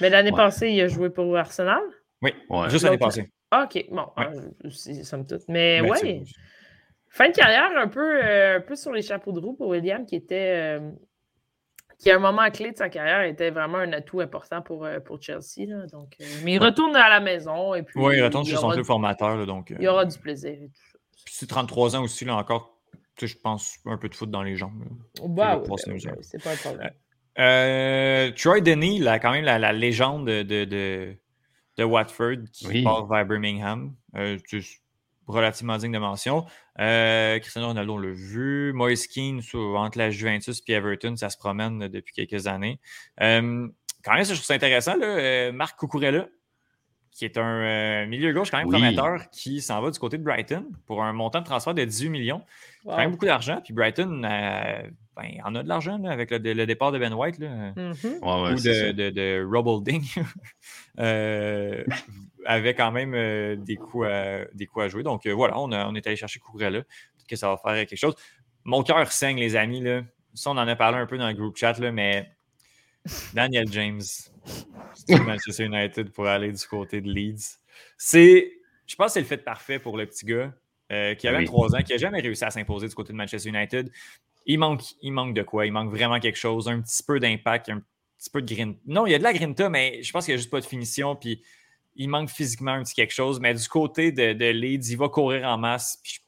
[0.00, 0.36] Mais l'année Ouais.
[0.36, 1.80] passée, il a joué pour Arsenal?
[2.22, 2.68] Oui, Ouais.
[2.70, 3.30] juste l'année passée.
[3.50, 4.70] Ah, OK, bon, Ouais.
[4.70, 5.42] c'est- somme toute.
[5.48, 6.22] Mais Ben, ouais,
[7.08, 10.04] fin de carrière un peu, euh, un peu sur les chapeaux de roue pour William,
[10.04, 10.78] qui était.
[10.78, 10.90] euh,
[11.98, 15.00] qui à un moment clé de sa carrière était vraiment un atout important pour, euh,
[15.00, 15.66] pour Chelsea.
[15.66, 15.84] là.
[15.86, 16.66] donc, euh, mais il Ouais.
[16.66, 19.36] retourne à la maison et puis Oui, il retourne chez son club formateur.
[19.36, 20.50] là, donc, euh, il y aura du plaisir.
[20.52, 20.98] et tout ça.
[21.24, 22.78] Puis c'est 33 ans aussi, là encore.
[23.20, 24.84] Je pense un peu de foot dans les jambes.
[25.26, 25.60] Bah,
[26.20, 26.90] c'est pas un problème.
[27.38, 31.16] Euh, Troy Denny, là, quand même la, la légende de, de, de-
[31.76, 32.82] de Watford qui Oui.
[32.82, 33.94] part vers Birmingham.
[34.16, 34.36] Euh,
[35.28, 36.46] relativement digne de mention.
[36.80, 38.72] Euh, Cristiano Ronaldo, on l'a vu.
[38.72, 42.80] Moise Keane, entre la Juventus et Everton, ça se promène là, depuis quelques années.
[43.20, 43.68] Euh,
[44.04, 44.96] quand même, ça, je trouve ça intéressant.
[44.96, 46.26] Là, euh, Marc Cucurella,
[47.12, 48.72] qui est un euh, milieu gauche quand même Oui.
[48.80, 52.08] prometteur, qui s'en va du côté de Brighton pour un montant de transfert de 18
[52.08, 52.42] millions.
[52.84, 52.92] Wow.
[52.92, 53.60] Quand même beaucoup d'argent.
[53.62, 54.82] Puis Brighton euh,
[55.18, 57.38] ben, en a de l'argent là, avec le, le départ de Ben White.
[57.38, 57.72] Là.
[57.76, 60.02] Ouais, ouais, ou de, de, de Robolding,
[61.00, 61.84] euh,
[62.46, 65.02] avait quand même euh, des, coups à, des coups à jouer.
[65.02, 66.82] Donc euh, voilà, on, a- on est allé chercher Cucurella.
[66.82, 68.14] Peut-être que ça va faire quelque chose.
[68.64, 69.80] Mon cœur saigne, les amis.
[69.80, 70.02] Là.
[70.34, 72.30] Ça, on en a parlé un peu dans le groupe chat, là, mais
[73.34, 74.00] Daniel James,
[75.08, 77.58] Manchester United pour aller du côté de Leeds.
[77.96, 78.52] C'est,
[78.86, 80.52] je pense que c'est le fait parfait pour le petit gars
[80.92, 81.44] euh, qui a Oui.
[81.44, 83.90] 23 ans, qui n'a jamais réussi à s'imposer du côté de Manchester United.
[84.46, 85.66] Il manque, il manque de quoi?
[85.66, 87.82] Il manque vraiment quelque chose, un petit peu d'impact, un
[88.18, 88.78] petit peu de grinta.
[88.86, 90.60] Non, il y a de la grinta, mais je pense qu'il n'y a juste pas
[90.60, 91.14] de finition.
[91.16, 91.42] Puis
[91.96, 93.40] il manque physiquement un petit quelque chose.
[93.40, 95.98] Mais du côté de, de Leeds, il va courir en masse.
[96.02, 96.20] Puis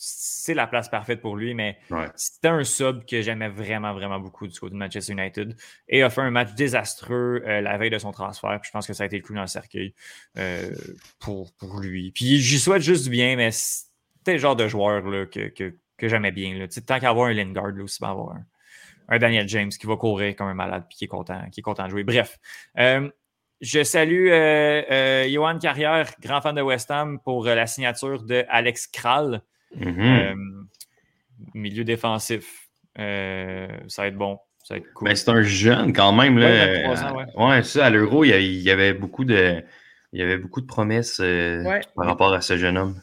[0.00, 1.54] c'est la place parfaite pour lui.
[1.54, 2.06] Mais Ouais.
[2.14, 5.56] c'était un sub que j'aimais vraiment, vraiment beaucoup du côté de Manchester United.
[5.88, 8.58] Et a fait un match désastreux euh, la veille de son transfert.
[8.60, 9.94] Puis je pense que ça a été le clou dans le cercueil
[10.36, 10.70] euh,
[11.18, 12.12] pour, pour lui.
[12.12, 15.74] Puis j'y souhaite juste du bien, mais c'était le genre de joueur là, que, que,
[15.98, 16.54] que j'aimais bien.
[16.58, 16.66] Là.
[16.86, 18.44] Tant qu'avoir un Lingard, là, aussi, bien avoir un,
[19.08, 21.62] un Daniel James qui va courir comme un malade puis qui est content, qui est
[21.62, 22.04] content de jouer.
[22.04, 22.38] Bref.
[22.78, 23.08] euh,
[23.60, 28.22] je salue euh, euh, Johan Carrière, grand fan de West Ham, pour euh, la signature
[28.22, 29.42] de Alex Kral,
[29.74, 30.00] Mhm.
[30.00, 30.34] euh,
[31.54, 32.68] milieu défensif.
[32.98, 34.38] Euh, ça va être bon.
[34.64, 35.08] Ça va être cool.
[35.08, 36.38] Ben, c'est un jeune quand même.
[36.38, 36.46] Là.
[36.46, 37.24] Ouais, 23 ans, ouais.
[37.56, 39.62] Ouais, ça, à l'Euro, il y a- il y avait beaucoup de.
[40.12, 41.80] Il y avait beaucoup de promesses euh, Ouais.
[41.94, 43.00] par rapport à ce jeune homme.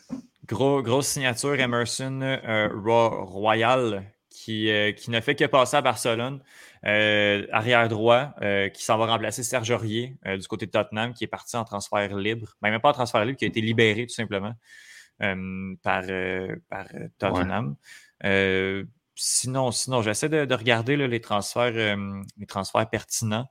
[0.48, 5.82] Gros, grosse signature, Emerson euh, Ro- Royal, qui, euh, qui ne fait que passer à
[5.82, 6.42] Barcelone.
[6.86, 11.14] Euh, arrière droit, euh, qui s'en va remplacer Serge Aurier euh, du côté de Tottenham,
[11.14, 12.56] qui est parti en transfert libre.
[12.62, 14.54] Ben, même pas en transfert libre, qui a été libéré tout simplement
[15.24, 16.86] euh, par, euh, par
[17.18, 17.76] Tottenham.
[18.24, 18.84] Euh,
[19.16, 23.48] sinon, sinon j'essaie de, de regarder là, les, transferts, euh, les transferts pertinents,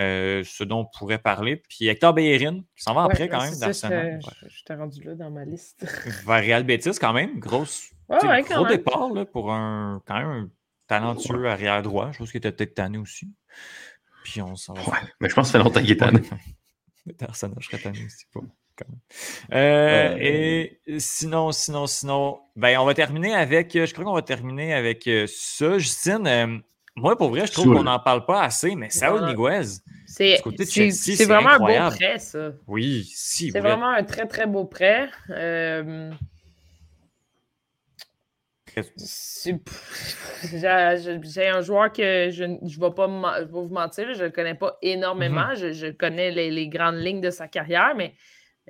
[0.00, 1.56] euh, ce dont on pourrait parler.
[1.68, 4.20] Puis Hector Bellerin, qui s'en va Ouais, après quand ouais, même ça, d'Arsenal.
[4.22, 5.80] je- je- J'étais rendu là dans ma liste.
[6.26, 7.38] vers Real Betis quand même.
[7.38, 8.76] Grosse, Ouais, ouais, gros quand même.
[8.76, 10.50] départ là, pour un quand même un
[10.86, 12.10] talentueux arrière droit.
[12.12, 13.30] Je pense qu'il était peut-être tanné aussi.
[14.24, 14.82] Puis on s'en va.
[14.82, 16.20] Ouais, mais je pense que ça fait longtemps qu'il est tanné.
[17.20, 18.24] Arsenal, je serais tanné aussi.
[18.32, 18.40] pas,
[18.78, 19.58] quand même.
[19.60, 20.78] Euh, Ouais.
[20.86, 23.72] Et sinon, sinon, sinon, ben, on va terminer avec.
[23.74, 25.78] Je crois qu'on va terminer avec euh, ça.
[25.78, 26.58] Justine, euh,
[26.96, 29.24] moi, pour vrai, je trouve qu'on n'en parle pas assez, mais Saul.
[29.26, 29.62] Niguez,
[30.06, 32.52] C'est Du côté de c'est- Chelsea, c'est c'est vraiment un beau prêt, ça.
[32.66, 33.50] Oui, si.
[33.50, 33.70] C'est vrai.
[33.70, 35.08] vraiment un très, très beau prêt.
[35.30, 36.10] Euh,
[40.52, 44.20] J'ai j'ai un joueur que je ne vais pas me- je vais vous mentir, je
[44.20, 45.48] ne le connais pas énormément.
[45.48, 45.56] Mhm.
[45.56, 48.14] je, je connais les, les grandes lignes de sa carrière, mais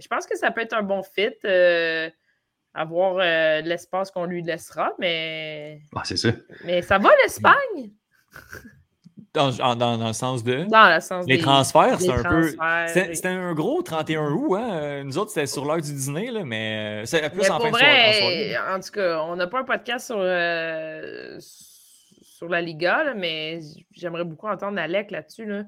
[0.00, 1.30] je pense que ça peut être un bon fit.
[1.44, 2.08] euh,
[2.74, 6.28] avoir euh, l'espace qu'on lui laissera, mais, Ah, c'est ça.
[6.64, 7.90] mais ça va l'Espagne?
[9.34, 10.64] Dans, dans- dans le sens de?
[10.64, 12.54] Dans le sens Les des- transferts, c'est un peu.
[12.56, 15.02] transferts, C'était un gros 31 août, hein?
[15.04, 17.66] Nous autres, c'était sur l'heure du dîner, là, mais euh, c'est plus Mais en pour
[17.66, 17.90] fin de soirée.
[17.90, 18.74] en vrai, soirée.
[18.76, 23.60] en tout cas, on n'a pas un podcast sur, euh, sur la Liga, là, mais
[23.92, 25.44] j'aimerais beaucoup entendre Alec là-dessus.
[25.46, 25.64] Là.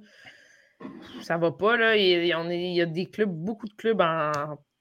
[1.23, 1.97] Ça va pas, là.
[1.97, 2.29] Il, y-
[2.75, 4.33] il a des clubs, beaucoup de clubs en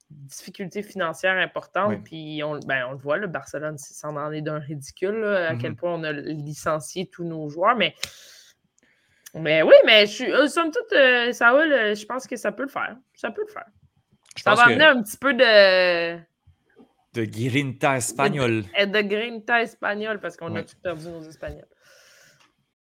[0.09, 1.97] difficulté financière importante, Oui.
[2.03, 5.49] puis on, ben, on le voit, le Barcelone, c'est- ça en est d'un ridicule, là,
[5.49, 5.75] à quel Mhm.
[5.77, 7.93] point on a licencié tous nos joueurs, mais
[9.35, 12.51] mais oui, mais je suis, euh, somme toute, euh, Saoul, euh, je pense que ça
[12.51, 12.97] peut le faire.
[13.13, 13.67] Ça peut le faire.
[14.35, 16.15] Je Ça va que amener un petit peu de,
[17.13, 18.63] De Grinta espagnol.
[18.75, 21.67] et de grinta espagnol parce qu'on a tout perdu nos Espagnols.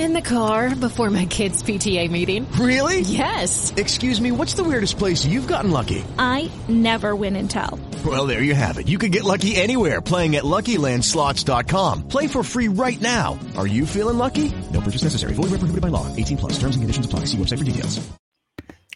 [0.00, 2.50] In the car before my kids' PTA meeting.
[2.52, 3.00] Really?
[3.00, 3.74] Yes.
[3.76, 6.02] Excuse me, what's the weirdest place you've gotten lucky?
[6.18, 7.78] I never win and tell.
[8.02, 8.88] Well, there you have it.
[8.88, 12.08] You can get lucky anywhere playing at LuckyLandSlots.com.
[12.08, 13.38] Play for free right now.
[13.58, 14.50] Are you feeling lucky?
[14.72, 15.34] No purchase necessary.
[15.34, 16.06] Void where prohibited by law.
[16.16, 16.52] 18 plus.
[16.54, 17.26] Terms and conditions apply.
[17.26, 18.00] See website for details.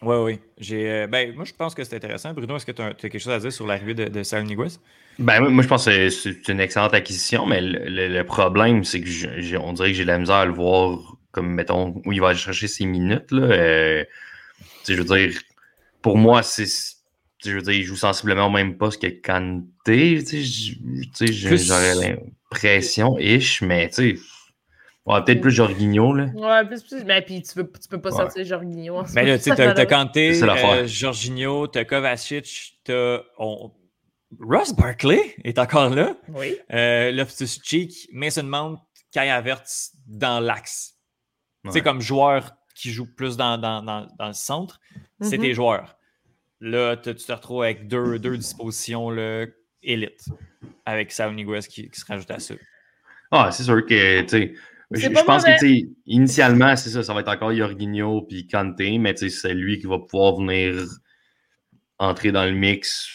[0.01, 0.39] Oui, oui.
[0.57, 2.33] J'ai, euh, ben, moi, je pense que c'est intéressant.
[2.33, 4.79] Bruno, est-ce que tu as, quelque chose à dire sur l'arrivée de, de Saul Niguez?
[5.19, 8.83] Ben, moi, moi, je pense que c'est- une excellente acquisition, mais le, le- le problème,
[8.83, 12.01] c'est que je- on dirait que j'ai de la misère à le voir comme, mettons,
[12.05, 13.31] où il va aller chercher ses minutes.
[13.31, 13.43] Là.
[13.43, 14.03] Euh,
[14.59, 15.39] tu sais, je veux dire,
[16.01, 16.65] pour moi, c'est.
[17.43, 20.19] Je veux dire, il joue sensiblement au même poste que Kanté.
[21.21, 24.15] J'aurais l'impression, ish, mais tu sais.
[25.05, 26.25] ouais, peut-être plus Jorginho, là.
[26.33, 27.03] Ouais, plus, plus.
[27.05, 28.17] Mais puis tu peux, tu peux pas Ouais.
[28.17, 28.95] sortir Jorginho.
[28.97, 33.19] en Ben là, tu sais, t'as, Kanté, euh, Jorginho, t'as Kovacic, t'as.
[33.37, 33.71] on-
[34.39, 36.15] Ross Barkley est encore là.
[36.29, 36.55] Oui.
[36.73, 38.77] Euh, Loftus-Cheek, Mason Mount,
[39.11, 40.93] Kai Havertz dans l'axe.
[41.65, 44.79] Tu sais, comme joueur qui joue plus dans, dans, dans, dans le centre,
[45.21, 45.43] c'est Mhm.
[45.43, 45.97] tes joueurs.
[46.59, 49.45] Là, tu te retrouves avec deux, deux dispositions là,
[49.81, 50.25] élites,
[50.85, 52.53] avec Saul Niguez qui, qui se rajoute à ça.
[53.31, 54.53] Ah, c'est sûr que, tu sais,
[54.91, 55.55] je, pense mauvais.
[55.55, 59.29] que, tu sais, initialement, c'est ça, ça va être encore Jorginho puis Kanté, mais tu
[59.29, 60.85] sais, c'est lui qui va pouvoir venir
[61.97, 63.09] entrer dans le mix.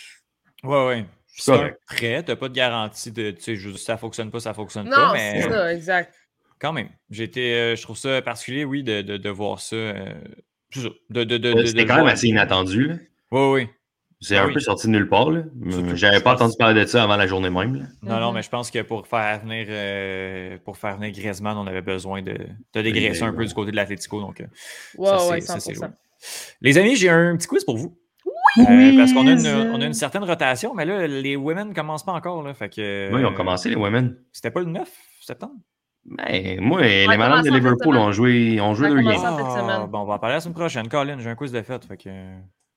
[0.65, 1.05] Ouais, ouais.
[1.27, 4.53] C'est un prêt, t'as pas de garantie de, tu sais, juste ça fonctionne pas, ça
[4.53, 6.15] fonctionne Non, pas, mais c'est ça, exact.
[6.59, 9.77] quand même, été, euh, je trouve ça particulier, oui, de, de, de voir ça.
[9.77, 10.13] euh,
[10.71, 12.95] c'est ça, de, de, de, de- C'était de quand même voir- assez inattendu, là.
[13.31, 13.69] Oui, oui.
[14.23, 14.53] C'est Ah un oui.
[14.55, 15.45] peu sorti de nulle part, là.
[15.95, 17.85] J'avais je pas entendu parler de ça avant la journée même, là.
[18.03, 18.35] Non, non, Mhm.
[18.35, 22.21] mais je pense que pour faire venir, euh, pour faire venir Griezmann, on avait besoin
[22.21, 22.37] de,
[22.75, 24.21] de dégraisser un peu du côté de l'Atletico.
[24.21, 24.45] Donc,
[24.99, 25.87] Ouais, ça, ouais, c'est- ça, c'est 100%.
[25.87, 25.95] lourd.
[26.61, 27.97] Les amis, j'ai un petit quiz pour vous.
[28.59, 31.75] Euh, parce qu'on a une, on a une certaine rotation, mais là, les women ne
[31.75, 32.43] commencent pas encore.
[32.43, 34.17] Là, fait que, Moi, ils ont commencé, les women.
[34.33, 34.89] C'était pas le 9
[35.21, 35.55] septembre?
[36.05, 39.21] Ben, moi, les Ouais, madames de Liverpool ont joué, ont joué Ouais, deux games.
[39.23, 40.89] Ah, bon, on va en parler la semaine prochaine.
[40.89, 41.85] Colin, j'ai un quiz de fête.
[41.85, 42.11] Fait que...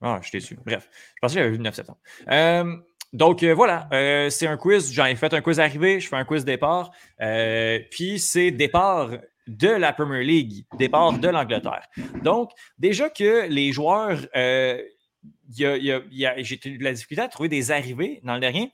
[0.01, 0.59] Ah, je suis déçu.
[0.65, 1.99] Bref, je pensais que j'avais vu le 9 septembre.
[2.30, 2.76] Euh,
[3.13, 4.91] donc, euh, voilà, euh, c'est un quiz.
[4.91, 6.91] J'en ai fait un quiz arrivé, je fais un quiz départ.
[7.21, 9.11] Euh, puis, c'est départ
[9.47, 11.88] de la Premier League, départ de l'Angleterre.
[12.24, 14.17] Donc, déjà que les joueurs,
[15.55, 18.74] j'ai eu de la difficulté à trouver des arrivées dans le dernier.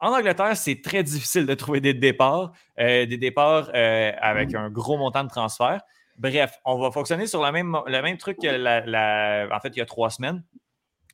[0.00, 4.70] En Angleterre, c'est très difficile de trouver des départs, euh, des départs euh, avec un
[4.70, 5.82] gros montant de transfert.
[6.16, 9.86] Bref, on va fonctionner sur le même, le même truc que fait, il y a
[9.86, 10.42] trois semaines,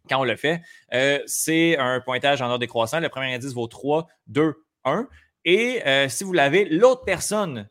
[0.09, 0.62] quand on le fait.
[0.95, 3.01] Euh, c'est un pointage en ordre décroissant.
[3.01, 4.55] Le premier indice vaut 3, 2,
[4.85, 5.09] 1.
[5.45, 7.68] Et si vous l'avez, l'autre personne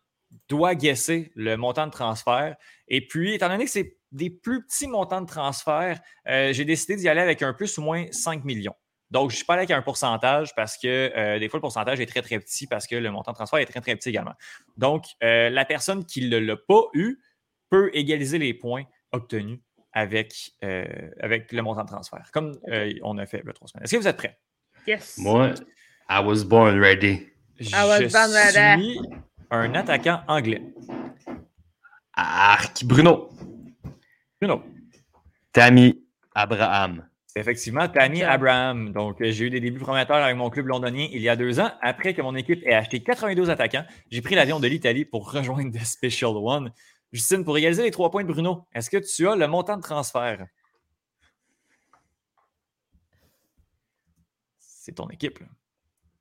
[0.48, 2.56] doit guesser le montant de transfert.
[2.88, 6.96] Et puis, étant donné que c'est des plus petits montants de transfert, euh, j'ai décidé
[6.96, 8.76] d'y aller avec un plus ou moins 5 millions.
[9.12, 11.62] Donc, je ne suis pas allé avec un pourcentage parce que euh, des fois, le
[11.62, 14.10] pourcentage est très, très petit parce que le montant de transfert est très, très petit
[14.10, 14.34] également.
[14.78, 17.20] Donc, euh, la personne qui ne l'a pas eu
[17.70, 19.60] peut égaliser les points obtenus
[19.94, 20.86] avec, euh,
[21.22, 23.84] avec le montant de transfert, comme euh, on a fait le trois semaines.
[23.84, 24.38] Est-ce que vous êtes prêts?
[24.88, 25.18] Yes.
[25.18, 25.54] Moi,
[26.10, 27.28] I was born ready.
[27.60, 27.66] was
[28.02, 28.94] Je born ready.
[28.94, 29.00] suis
[29.52, 30.62] un attaquant anglais.
[32.14, 33.30] Arc, Bruno.
[34.46, 34.64] Bruno.
[35.52, 37.08] Tammy Abraham.
[37.26, 38.24] C'est effectivement Tammy.
[38.24, 38.92] Abraham.
[38.92, 41.60] Donc, euh, j'ai eu des débuts prometteurs avec mon club londonien il y a deux
[41.60, 41.72] ans.
[41.82, 45.72] Après que mon équipe ait acheté 92 attaquants, j'ai pris l'avion de l'Italie pour rejoindre
[45.72, 46.72] The Special One.
[47.12, 49.82] Justine, pour réaliser les trois points de Bruno, est-ce que tu as le montant de
[49.82, 50.46] transfert?
[54.58, 55.40] c'est ton équipe.
[55.40, 55.48] là.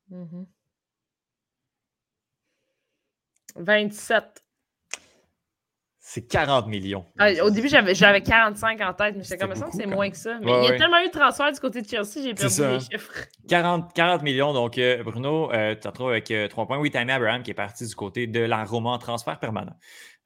[0.09, 0.47] Mhm.
[3.57, 4.44] 27.
[6.15, 7.05] C'est 40 millions.
[7.19, 10.09] Ah, au début, j'avais j'avais 45 en tête, mais j'étais comme ça, c'est quand moins
[10.09, 10.39] que ça.
[10.41, 10.77] Mais Ouais, il y a ouais.
[10.79, 13.13] tellement eu de transferts du côté de Chelsea, j'ai perdu ça, les chiffres.
[13.49, 14.53] 40, 40 millions.
[14.53, 16.79] Donc, euh, Bruno, euh, tu te retrouves avec 3 points.
[16.79, 19.75] Oui, Tammy Abraham qui est parti du côté de la Roma en transfert permanent.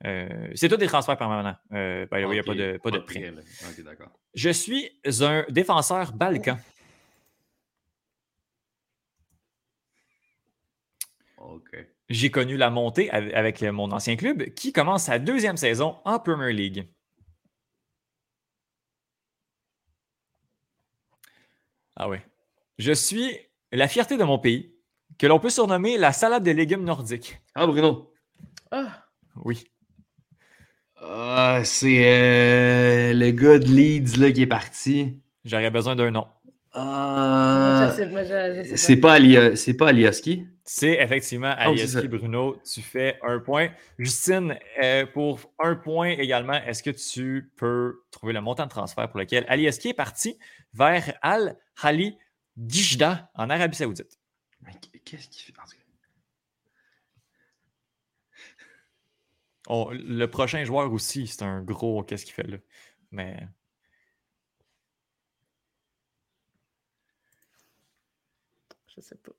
[0.04, 1.56] Euh, c'est tout des transferts permanents.
[1.72, 3.20] Euh, il n'y a pas de, pas de prêt.
[3.20, 3.40] prêt, là.
[3.70, 4.10] Ok, d'accord.
[4.34, 4.90] Je suis
[5.22, 6.58] un défenseur balkan.
[11.38, 11.76] OK.
[12.08, 16.18] J'ai connu la montée av- avec mon ancien club qui commence sa deuxième saison en
[16.18, 16.88] Premier League.
[21.96, 22.22] Ah ouais.
[22.78, 23.36] Je suis
[23.72, 24.72] la fierté de mon pays,
[25.18, 27.40] que l'on peut surnommer la salade de légumes nordique.
[27.54, 28.12] Ah, Bruno.
[28.70, 29.04] Ah,
[29.44, 29.64] Oui.
[31.00, 35.20] Ah, c'est euh, le gars de Leeds là, qui est parti.
[35.44, 36.26] J'aurais besoin d'un nom.
[36.72, 40.46] Ah, je sais, moi, je- je sais c'est pas, Ali- c'est pas Alioski?
[40.70, 42.06] C'est effectivement Alieski ça.
[42.06, 42.60] Bruno.
[42.62, 43.70] Tu fais un point.
[43.98, 49.08] Justine, euh, pour un point également, est-ce que tu peux trouver le montant de transfert
[49.08, 50.38] pour lequel Alieski est parti
[50.74, 52.18] vers Al Hali
[52.56, 54.18] Dijda en Arabie Saoudite?
[54.60, 54.72] Mais
[55.06, 55.58] qu'est-ce qu'il fait?
[55.58, 55.82] En tout cas,
[59.68, 62.58] On- le prochain joueur aussi, c'est un gros qu'est-ce qu'il fait là?
[63.10, 63.48] Mais
[68.94, 69.32] Je sais pas.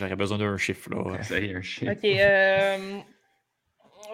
[0.00, 1.22] J'aurais besoin d'un chiffre là.
[1.22, 1.92] Ça y est, un chien.
[1.92, 2.98] Ok, euh,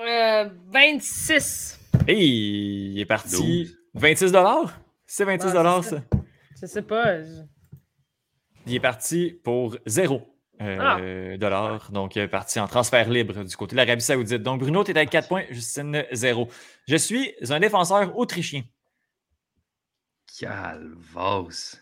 [0.06, 1.80] euh, 26.
[2.06, 3.78] Hey, il est parti 12.
[3.94, 4.32] 26
[5.06, 6.02] C'est 26 Ah, c'est ça.
[6.60, 7.22] Je sais pas.
[7.22, 7.42] je-
[8.66, 10.22] Il est parti pour zéro
[10.60, 11.90] euh, dollars.
[11.92, 14.42] Donc, il est parti en transfert libre du côté de l'Arabie Saoudite.
[14.42, 16.48] Donc, Bruno, tu es avec 4 points, Justine, 0.
[16.88, 18.62] Je suis un défenseur autrichien.
[20.40, 21.76] Calvas.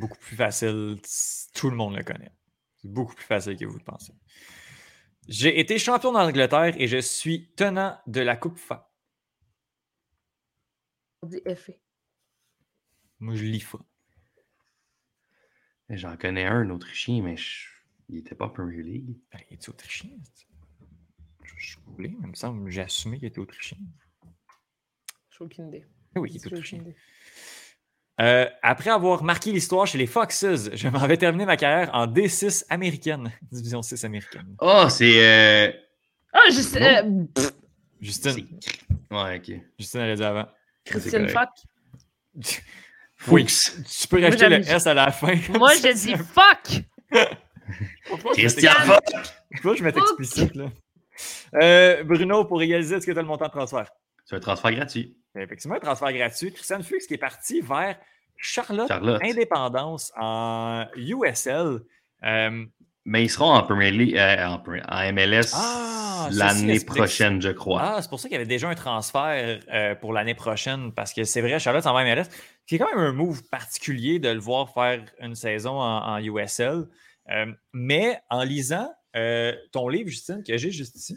[0.00, 1.00] Beaucoup plus facile.
[1.54, 2.32] Tout le monde le connaît.
[2.76, 4.12] C'est beaucoup plus facile que vous le pensez.
[5.28, 8.90] J'ai été champion d'Angleterre et je suis tenant de la Coupe FA.
[11.22, 11.72] On dit FA.
[13.20, 13.78] Moi, je lis FA.
[15.90, 17.68] J'en connais un, un Autrichien, mais je-
[18.08, 19.18] il était pas Premier League.
[19.32, 20.10] Ben, il est autrichien?
[21.44, 23.76] Je je roulé, il me semble que j'ai assumé qu'il était autrichien.
[25.30, 25.84] J'ai aucune idée.
[26.16, 26.82] Oui, il est autrichien.
[28.20, 32.06] Euh, après avoir marqué l'histoire chez les Foxes, je m'en vais terminer ma carrière en
[32.06, 34.54] D6 américaine, division 6 américaine.
[34.60, 35.14] Oh, c'est.
[35.16, 35.72] euh,
[36.32, 37.02] Ah, je sais.
[37.02, 37.28] Non.
[37.38, 37.42] euh,
[38.00, 38.46] Justine,
[39.10, 39.60] Ouais, ok.
[39.78, 40.46] Justine, elle a dit avant.
[40.84, 41.28] Christine.
[41.28, 41.48] Fuck.
[43.28, 45.34] Oui, tu peux rajouter le S à la fin.
[45.58, 46.82] Moi, je dis fuck.
[48.32, 49.04] Christian Fuck!
[49.62, 50.70] Que je mette explicite, là?
[51.60, 53.90] Euh, Bruno, pour réaliser, est-ce que tu as le montant de transfert?
[54.30, 55.16] C'est un transfert gratuit.
[55.34, 56.52] Effectivement, un transfert gratuit.
[56.52, 57.96] Christian Fuchs qui est parti vers
[58.36, 59.20] Charlotte, Charlotte.
[59.24, 61.80] Indépendance en USL.
[62.22, 62.64] Euh,
[63.04, 67.82] Mais ils seront en Premier League, euh, en, en MLS Ah, l'année prochaine, je crois.
[67.82, 71.12] Ah, c'est pour ça qu'il y avait déjà un transfert euh, pour l'année prochaine, parce
[71.12, 72.28] que c'est vrai, Charlotte s'en va à MLS.
[72.66, 76.84] C'est quand même un move particulier de le voir faire une saison en, en USL.
[77.30, 81.16] Euh, mais en lisant euh, ton livre, Justine, que j'ai juste ici,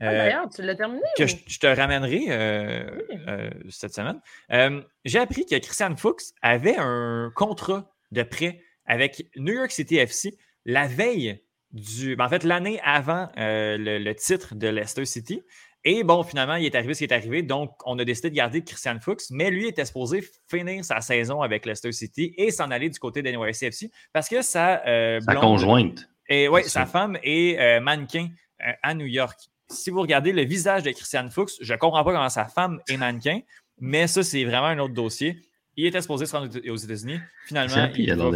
[0.00, 1.02] Ah, euh, D'ailleurs, tu l'as terminé?
[1.16, 3.16] que ou- je, je te ramènerai euh, Oui.
[3.28, 4.20] euh, cette semaine,
[4.52, 9.96] euh, j'ai appris que Christian Fuchs avait un contrat de prêt avec New York City
[9.96, 11.40] FC la veille
[11.72, 12.16] du.
[12.16, 15.42] ben, en fait, l'année avant euh, le, le titre de Leicester City.
[15.84, 17.42] Et bon, finalement, il est arrivé ce qui est arrivé.
[17.42, 21.42] Donc, on a décidé de garder Christian Fuchs, mais lui était supposé finir sa saison
[21.42, 25.30] avec Leicester City et s'en aller du côté de NYCFC parce que sa, euh, Sa
[25.30, 26.08] blonde- conjointe.
[26.28, 28.28] et oui, sa femme est euh, mannequin
[28.66, 29.38] euh, à New York.
[29.68, 32.80] Si vous regardez le visage de Christian Fuchs, je ne comprends pas comment sa femme
[32.88, 33.40] est mannequin,
[33.78, 35.42] mais ça, c'est vraiment un autre dossier.
[35.76, 37.20] Il était supposé se rendre aux États-Unis.
[37.46, 38.30] Finalement, il il va,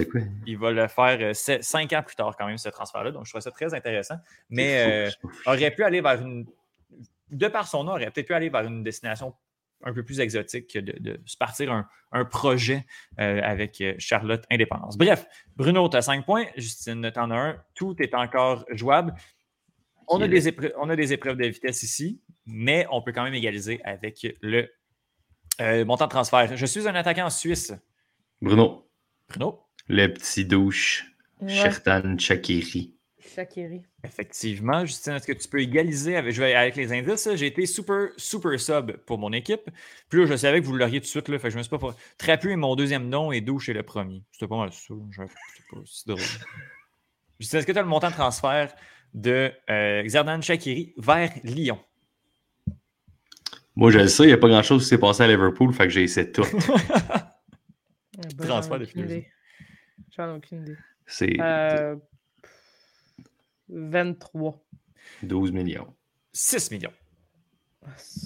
[0.47, 3.13] il va le faire euh, cinq ans plus tard, quand même, ce transfert-là.
[3.13, 4.17] Donc, je trouve ça très intéressant.
[4.51, 5.11] Mais euh,
[5.47, 6.47] aurait pu aller vers une.
[7.31, 9.35] De par son nom, aurait peut-être pu aller vers une destination
[9.83, 12.85] un peu plus exotique que de, de se partir un, un projet
[13.19, 14.99] euh, avec Charlotte Indépendance.
[14.99, 15.27] Bref,
[15.57, 16.45] Bruno, tu as 5 points.
[16.57, 17.57] Justine, tu en as un.
[17.75, 19.15] Tout est encore jouable.
[20.13, 23.23] On a, des épreuves, on a des épreuves de vitesse ici, mais on peut quand
[23.23, 24.69] même égaliser avec le
[25.61, 26.57] euh, montant de transfert.
[26.57, 27.73] Je suis un attaquant en Suisse.
[28.43, 28.91] Bruno,
[29.29, 31.07] Bruno, le petit douche,
[31.41, 31.49] Ouais.
[31.49, 32.95] Shertan Shakiri.
[33.35, 33.83] Shakiri.
[34.05, 37.29] Effectivement, Justine, est-ce que tu peux égaliser avec, je vais avec les indices?
[37.35, 39.63] J'ai été super, super sub pour mon équipe.
[40.11, 41.29] Puis là, je savais que vous l'auriez tout de suite.
[41.29, 41.79] Là, fait que je me suis pas.
[41.79, 44.23] pas- Trapu est mon deuxième nom et Douche est le premier.
[44.33, 44.95] C'était pas mal ça.
[45.13, 45.33] Je sais
[45.71, 46.21] pas, c'est drôle.
[47.41, 48.75] Justine, est-ce que tu as le montant de transfert
[49.15, 51.79] de euh, Xerdan Shakiri vers Lyon?
[53.77, 55.85] Moi, je le sais, il n'y a pas grand-chose qui s'est passé à Liverpool, fait
[55.85, 56.43] que j'ai essayé tout.
[58.19, 59.29] ben, transfert de idée.
[60.17, 60.77] J'en ai aucune idée.
[61.07, 61.97] C'est Euh,
[63.69, 64.63] 23.
[65.23, 65.95] 12 millions.
[66.33, 66.93] 6 millions.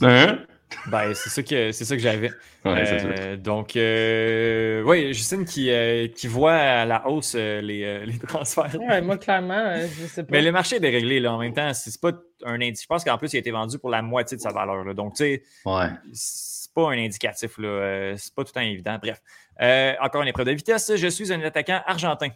[0.02, 0.46] Hein?
[0.86, 2.30] Ben, c'est ça que, c'est ça que j'avais.
[2.64, 7.84] Ouais, Euh, donc, euh, oui, Justine qui, euh, qui voit à la hausse euh, les,
[7.84, 8.74] euh, les transferts.
[8.80, 10.28] Ouais, moi, clairement, euh, je sais pas.
[10.32, 11.32] Mais le marché est déréglé, là.
[11.32, 12.12] En même temps, c'est pas
[12.44, 12.82] un indice.
[12.82, 14.84] Je pense qu'en plus, il a été vendu pour la moitié de sa valeur.
[14.84, 14.94] là.
[14.94, 15.86] Donc, tu sais, Ouais.
[16.12, 18.14] c'est pas un indicatif, là.
[18.16, 18.98] C'est pas tout le temps évident.
[19.00, 19.20] Bref.
[19.62, 20.90] Euh, encore une épreuve de vitesse.
[20.96, 22.28] Je suis un attaquant argentin.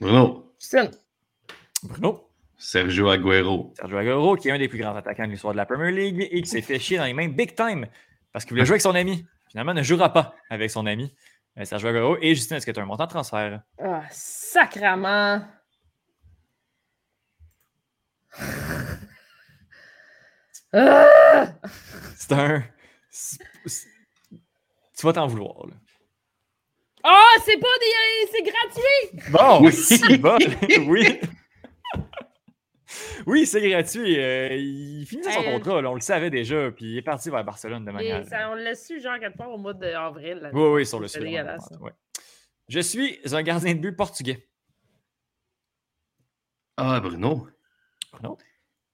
[0.00, 0.52] Bruno.
[0.58, 0.90] Justine.
[1.84, 2.28] Bruno.
[2.64, 3.74] Sergio Aguero.
[3.76, 6.26] Sergio Aguero, qui est un des plus grands attaquants de l'histoire de la Premier League
[6.30, 7.86] et qui s'est fait chier dans les mains big time
[8.32, 9.26] parce qu'il voulait jouer avec son ami.
[9.50, 11.14] Finalement, ne jouera pas avec son ami.
[11.58, 12.16] Euh, Sergio Aguero.
[12.22, 13.60] Et Justin, est-ce que tu as un montant de transfert?
[13.78, 15.46] Ah, sacrament.
[20.76, 21.46] Ah!
[22.16, 22.64] C'est un.
[24.98, 25.74] Tu vas t'en vouloir, là.
[27.04, 28.32] Ah, c'est pas des.
[28.32, 29.30] C'est gratuit!
[29.30, 29.72] Bon, Oui.
[29.72, 30.40] si bol,
[30.88, 31.20] oui.
[33.26, 34.18] Oui, c'est gratuit.
[34.18, 37.02] Euh, il finit son Hey, euh, contrat, là, on le savait déjà, puis il est
[37.02, 38.24] parti vers Barcelone de manière.
[38.26, 40.38] ça, on l'a su, genre, quelque part au mois d'avril.
[40.42, 40.50] là.
[40.52, 41.26] Oui, oui, sur le C'est site.
[41.28, 41.68] dégueulasse.
[41.80, 41.92] ouais.
[42.68, 44.48] Je suis un gardien de but portugais.
[46.76, 47.46] Ah, Bruno.
[48.12, 48.38] Bruno?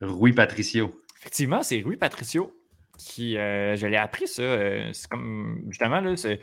[0.01, 0.91] Rui Patricio.
[1.19, 2.57] Effectivement, c'est Rui Patricio
[2.99, 4.43] qui, euh, je l'ai appris ça.
[4.43, 6.41] euh, c'est comme, justement, là, c'est.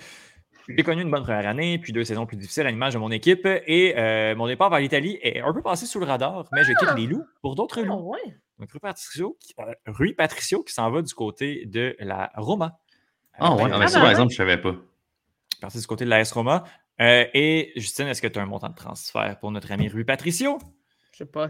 [0.75, 3.11] J'ai connu une bonne première année, puis deux saisons plus difficiles à l'image de mon
[3.11, 3.45] équipe.
[3.45, 6.73] Et euh, mon départ vers l'Italie est un peu passé sous le radar, mais je
[6.73, 8.09] quitte les loups pour d'autres Ah, loups.
[8.11, 8.19] ouais.
[8.59, 12.79] Donc, Rui Patricio, qui, euh, Rui Patricio qui s'en va du côté de la Roma.
[13.39, 13.63] Ah, ouais.
[13.65, 14.11] Euh, Ah, mais ça, par ouais.
[14.11, 14.73] exemple, je savais pas.
[15.61, 16.63] parti du côté de l'AS Roma.
[16.99, 20.03] Euh, et Justine, est-ce que tu as un montant de transfert pour notre ami Rui
[20.03, 20.57] Patricio?
[21.11, 21.49] Je sais pas.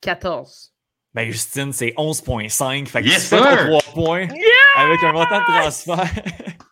[0.00, 0.74] 14.
[1.14, 2.86] Ben, Justine, c'est 11,5.
[2.88, 3.66] Fait que Yes, tu fais ton sir!
[3.66, 4.28] 3 points
[4.76, 6.04] avec un montant de transfert.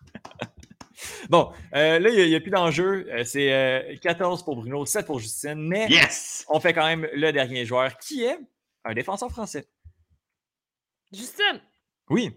[1.28, 3.06] bon, euh, là, il n'y a, plus d'enjeu.
[3.10, 5.56] Euh, c'est euh, 14 pour Bruno, 7 pour Justine.
[5.56, 6.44] Mais Yes!
[6.48, 8.38] on fait quand même le dernier joueur qui est
[8.84, 9.66] un défenseur français.
[11.12, 11.60] Justine,
[12.10, 12.30] Oui.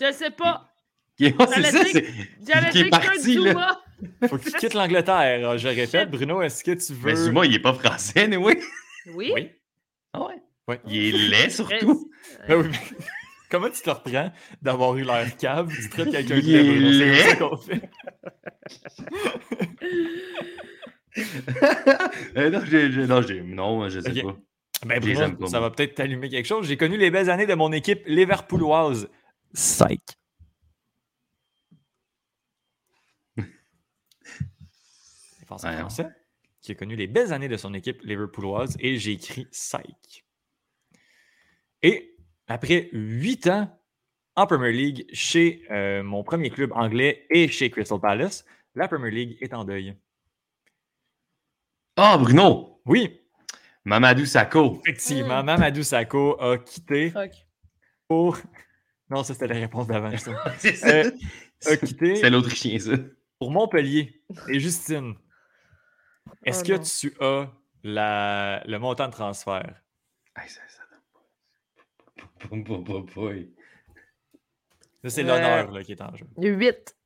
[0.00, 0.70] je sais pas.
[1.18, 1.46] C'est ça,
[1.84, 1.92] c'est.
[1.92, 3.50] Qui est dire que parti, c'est là.
[3.52, 3.84] Zuma.
[4.28, 5.48] Faut que tu quittes l'Angleterre.
[5.48, 6.10] hein, Je répète.
[6.10, 7.10] Bruno, est-ce que tu veux.
[7.10, 8.60] Mais Zuma, il est pas français, oui.
[9.14, 9.30] Oui.
[9.32, 9.50] Oui.
[10.12, 10.42] Ah ouais?
[10.66, 10.80] Ouais.
[10.86, 12.10] Il est laid, surtout.
[12.48, 13.06] Ben oui, mais
[13.54, 14.32] Comment tu te reprends
[14.62, 15.72] d'avoir eu l'air cave?
[15.72, 17.88] Tu traites quelqu'un Il est qu'on fait.
[22.36, 24.36] Euh, non, j'ai, non, j'ai- non, je sais pas.
[24.84, 26.66] Ben Bruno, pas, ça va peut-être t'allumer quelque chose.
[26.66, 29.08] J'ai connu les belles années de mon équipe liverpooloise.
[29.54, 30.02] Psych.
[35.38, 36.08] Défenseur Ouais, français
[36.60, 40.24] qui a connu les belles années de son équipe liverpooloise et j'ai écrit Psych.
[41.82, 42.13] Et
[42.48, 43.68] après huit ans
[44.36, 49.10] en Premier League chez euh, mon premier club anglais et chez Crystal Palace, la Premier
[49.10, 49.96] League est en deuil.
[51.96, 52.80] Ah, Bruno!
[52.86, 53.20] Oui,
[53.84, 54.80] Mamadou Sakho.
[54.84, 57.32] effectivement, Mamadou Sakho a quitté Fuck.
[58.08, 58.38] pour.
[59.08, 60.10] Non, ça c'était la réponse d'avant.
[60.10, 60.38] justement.
[60.58, 60.88] C'est ça.
[60.88, 61.10] Euh,
[61.66, 62.92] a quitté C'est l'Autrichien, ça.
[63.38, 64.22] pour Montpellier.
[64.48, 65.14] Et Justine,
[66.44, 66.82] est-ce Oh que non.
[66.82, 67.52] tu as
[67.84, 69.80] la, le montant de transfert?
[70.36, 71.20] Hey, ça, ça donne pas.
[72.16, 72.33] Pas, pas, pas, pas.
[75.02, 76.26] Ça, C'est Euh, l'honneur là, qui est en jeu.
[76.38, 76.96] 8.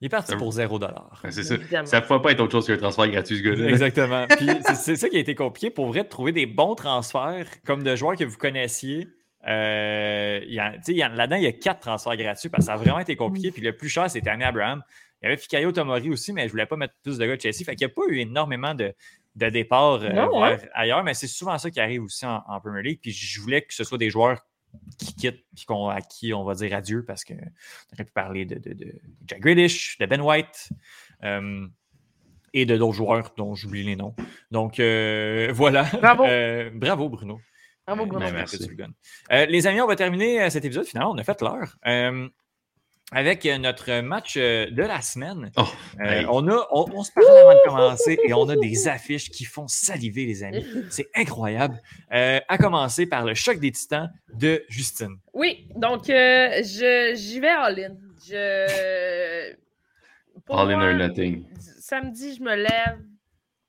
[0.00, 1.22] Il est parti pour 0 dollar.
[1.30, 1.54] C'est ça.
[1.86, 3.68] Ça ne peut pas être autre chose qu'un transfert gratuit, ce gars-là.
[3.68, 4.26] Exactement.
[4.36, 7.46] Puis c'est- c'est ça qui a été compliqué pour vrai de trouver des bons transferts
[7.64, 9.06] comme de joueurs que vous connaissiez.
[9.46, 13.52] Euh, Là-dedans, il y a quatre transferts gratuits parce que ça a vraiment été compliqué.
[13.52, 14.82] Puis le plus cher, c'était Annie Abraham.
[15.22, 17.40] Il y avait Fikayo Tomori aussi, mais je voulais pas mettre plus de gars de
[17.40, 17.58] Chelsea.
[17.64, 18.92] Fait qu'il n'y a pas eu énormément de,
[19.34, 22.60] de départs euh, Non, vers ailleurs, mais c'est souvent ça qui arrive aussi en, en
[22.60, 22.98] Premier League.
[23.00, 24.40] Puis je voulais que ce soit des joueurs
[24.98, 27.34] qui quittent puis à qui on va dire adieu parce qu'on
[27.92, 28.94] aurait pu parler de, de, de
[29.26, 30.70] Jack Grealish, de Ben White.
[31.24, 31.66] euh,
[32.54, 34.14] et de d'autres joueurs dont j'oublie les noms.
[34.50, 35.84] Donc euh, voilà.
[36.00, 36.24] Bravo.
[36.24, 37.40] Euh, bravo Bruno.
[37.86, 38.26] Bravo, Bruno.
[38.32, 38.68] merci.
[39.32, 40.84] Euh, les amis, on va terminer cet épisode.
[40.86, 41.76] Finalement, on a fait l'heure.
[43.14, 45.50] Avec euh, notre match euh, de la semaine.
[45.56, 45.64] Oh,
[46.00, 49.30] Euh, on, a, on, on se parlait avant de commencer et on a des affiches
[49.30, 50.64] qui font saliver, les amis.
[50.90, 51.78] C'est incroyable.
[52.12, 55.16] Euh, à commencer par le choc des titans de Justine.
[55.34, 57.96] Oui, donc euh, je, j'y vais all-in.
[58.26, 59.54] Je...
[60.46, 61.44] Pour All in moi, or nothing.
[61.78, 62.98] Samedi, je me lève,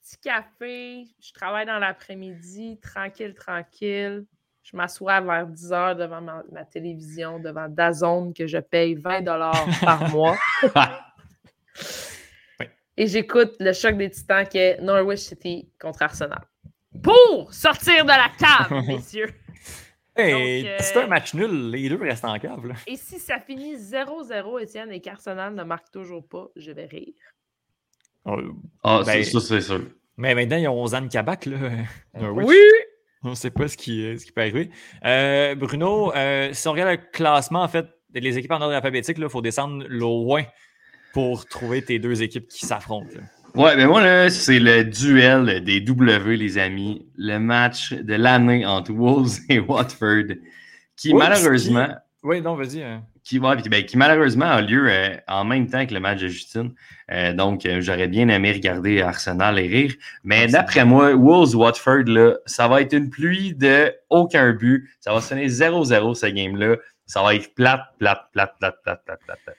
[0.02, 4.26] petit café, je travaille dans l'après-midi, tranquille, tranquille.
[4.64, 9.24] Je m'assois vers 10 heures devant ma, ma télévision, devant Dazone que je paye 20
[9.82, 10.38] par mois.
[12.95, 16.43] Et j'écoute le choc des titans qui est Norwich City contre Arsenal.
[17.01, 19.34] Pour sortir de la cave, messieurs.
[20.16, 22.68] Hey, euh, C'est un match nul, les deux restent en cave.
[22.68, 22.76] Là.
[22.86, 27.16] Et si ça finit 0-0, Étienne, et qu'Arsenal ne marque toujours pas, je vais rire.
[28.84, 29.82] Ah, Ben, ça, ça, c'est sûr.
[30.16, 31.47] Mais maintenant, ils ont Zan Kabak.
[31.47, 31.57] Là.
[32.14, 32.45] Norwich.
[32.47, 32.55] Oui!
[33.24, 34.69] On ne sait pas ce qui, euh, ce qui peut arriver.
[35.05, 39.17] Euh, Bruno, euh, si on regarde le classement, en fait, les équipes en ordre alphabétique,
[39.19, 40.43] il faut descendre loin
[41.13, 43.07] pour trouver tes deux équipes qui s'affrontent.
[43.55, 47.07] Ouais, ben moi, là, c'est le duel des W, les amis.
[47.15, 50.36] Le match de l'année entre Wolves et Watford,
[50.97, 51.86] qui Oups, malheureusement.
[51.88, 51.93] qui-
[52.24, 52.82] Oui, non, vas-y.
[52.82, 53.03] hein.
[53.24, 56.28] Qui, ouais, ben, qui malheureusement a lieu euh, en même temps que le match de
[56.28, 56.74] Justine.
[57.09, 59.93] Euh, donc, euh, j'aurais bien aimé regarder Arsenal et rire.
[60.26, 64.89] Mais d'après moi, Wolves-Watford, ça va être une pluie de aucun but.
[64.99, 66.76] Ça va sonner 0-0 ce game-là.
[67.05, 69.57] Ça va être plate, plate, plate, plate, plate, plate, plate, plate.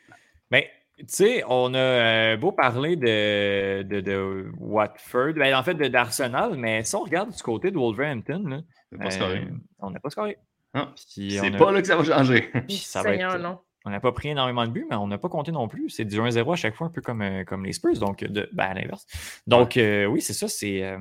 [0.50, 6.56] Mais, tu sais, on a beau parler de, de, de Watford, ben, en fait, d'Arsenal,
[6.58, 8.58] mais si on regarde du côté de Wolverhampton, là,
[8.98, 9.46] pas scoré.
[9.78, 10.36] on n'a pas scoré.
[10.74, 12.50] Puis C'est on a- pas là que ça va changer.
[12.68, 13.58] Puis ça va Seigneur, être- non.
[13.86, 15.90] On n'a pas pris énormément de buts, mais on n'a pas compté non plus.
[15.90, 18.48] C'est du 1-0 à chaque fois, un peu comme, euh, comme les Spurs, donc de,
[18.52, 19.06] ben, à l'inverse.
[19.46, 20.98] Donc, euh, oui, c'est ça, c'est euh,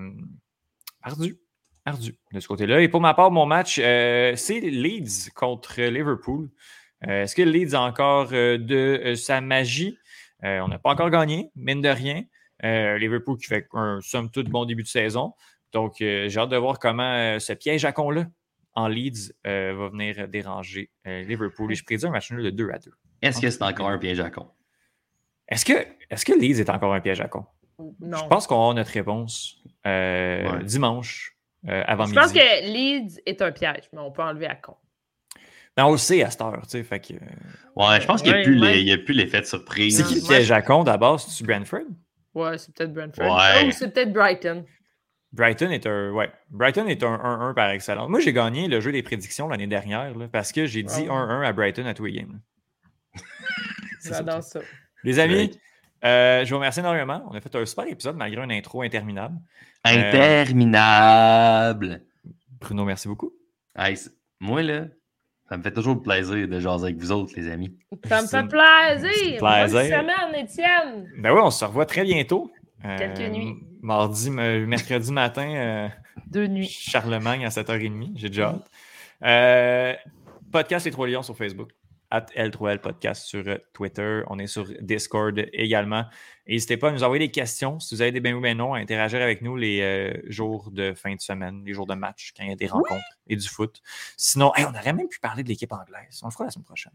[1.02, 1.38] ardu.
[1.86, 2.82] Ardu de ce côté-là.
[2.82, 6.50] Et pour ma part, mon match, euh, c'est Leeds contre Liverpool.
[7.08, 9.98] Euh, Est-ce que Leeds a encore euh, de euh, sa magie?
[10.44, 12.24] Euh, on n'a pas encore gagné, mine de rien.
[12.66, 15.34] Euh, Liverpool qui fait un somme toute bon début de saison.
[15.74, 18.26] Donc, euh, j'ai hâte de voir comment euh, ce piège à con-là
[18.76, 21.72] en Leeds euh, va venir déranger euh, Liverpool.
[21.72, 22.92] Et je prédis un match nul de 2 à 2.
[23.22, 24.48] Est-ce que c'est encore un piège à con?
[25.48, 27.46] Est-ce que, est que Leeds est encore un piège à con?
[28.00, 28.18] Non.
[28.18, 30.64] Je pense qu'on a notre réponse euh, Ouais.
[30.64, 31.36] dimanche
[31.68, 32.22] euh, avant Je midi.
[32.22, 34.76] pense que Leeds est un piège, mais on peut enlever à con.
[35.76, 36.84] Ben, on le sait à cette heure, tu sais.
[36.84, 37.14] Fait que,
[37.76, 38.74] Ouais, je pense qu'il n'y a, Ouais, plus ouais.
[38.76, 39.98] les- il y a plus l'effet de surprise.
[39.98, 41.20] C'est qui le piège à con d'abord?
[41.20, 41.82] C'est-tu Brentford?
[42.36, 43.36] Ouais, c'est peut-être Brentford.
[43.36, 43.68] Ouais.
[43.68, 44.66] Ou c'est peut-être Brighton.
[45.34, 46.12] Brighton est un.
[46.12, 46.32] Ouais.
[46.52, 48.08] Brighton est un 1-1 par excellence.
[48.10, 51.26] Moi, j'ai gagné le jeu des prédictions l'année dernière là, parce que j'ai dit Ah
[51.26, 51.30] ouais.
[51.44, 52.40] 1-1 à Brighton à tous les games.
[54.06, 54.60] J'adore ça.
[55.04, 55.60] Les amis,
[56.06, 57.24] euh, je vous remercie énormément.
[57.30, 59.36] On a fait un super épisode malgré une intro interminable.
[59.84, 62.02] Interminable.
[62.60, 63.32] Bruno, merci beaucoup.
[63.78, 63.98] Hey,
[64.40, 64.86] moi, là,
[65.50, 67.76] ça me fait toujours plaisir de jaser avec vous autres, les amis.
[68.06, 69.12] Ça me fait plaisir.
[69.14, 70.00] c'est Bonne plaisir.
[70.00, 71.10] semaine, Étienne.
[71.18, 72.52] Ben oui, on se revoit très bientôt.
[72.86, 73.56] Euh, Quelques nuits.
[73.84, 75.90] Mardi, me- mercredi matin, euh,
[76.28, 76.70] Deux nuits.
[76.70, 78.14] Charlemagne à 7h30.
[78.16, 78.72] J'ai déjà hâte.
[79.24, 79.94] Euh,
[80.52, 81.72] podcast Les Trois Lions sur Facebook.
[82.10, 84.22] At L3L Podcast sur euh, Twitter.
[84.28, 86.06] On est sur Discord également.
[86.48, 87.80] N'hésitez pas à nous envoyer des questions.
[87.80, 90.70] Si vous avez des ben ou ben non, à interagir avec nous les euh, jours
[90.72, 93.36] de fin de semaine, les jours de match, quand il y a des rencontres et
[93.36, 93.82] du foot.
[94.16, 96.22] Sinon, hey, on aurait même pu parler de l'équipe anglaise.
[96.22, 96.94] On le fera la semaine prochaine.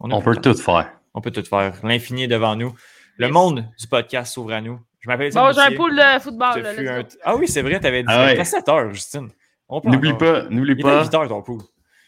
[0.00, 0.92] On plus peut tout faire.
[1.14, 1.78] On peut tout faire.
[1.86, 2.74] L'infini est devant nous.
[3.18, 3.32] Le Yes.
[3.32, 4.80] monde du podcast s'ouvre à nous.
[5.00, 6.60] Je m'appelle Bon, j'ai un pool de football.
[6.62, 7.02] Là, un-.
[7.24, 8.38] Ah oui, c'est vrai, tu avais dit Ah ouais.
[8.38, 9.28] à 7 heures, Justine.
[9.68, 11.02] On peut N'oublie pas, n'oublie Il est pas.
[11.04, 11.60] 8 heures ton pool.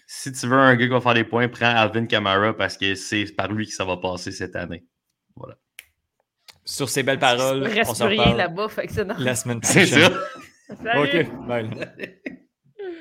[0.06, 2.94] Si tu veux un gars qui va faire des points, prends Alvin Kamara parce que
[2.94, 4.84] c'est par lui que ça va passer cette année.
[5.36, 5.54] Voilà.
[6.64, 9.24] Sur ces belles paroles, on reste se reparle là-bas, fait que c'est normal.
[9.24, 10.12] la semaine C'est prochaine.
[10.12, 10.76] ça.
[10.84, 11.28] Salut.
[11.30, 11.70] OK, bye.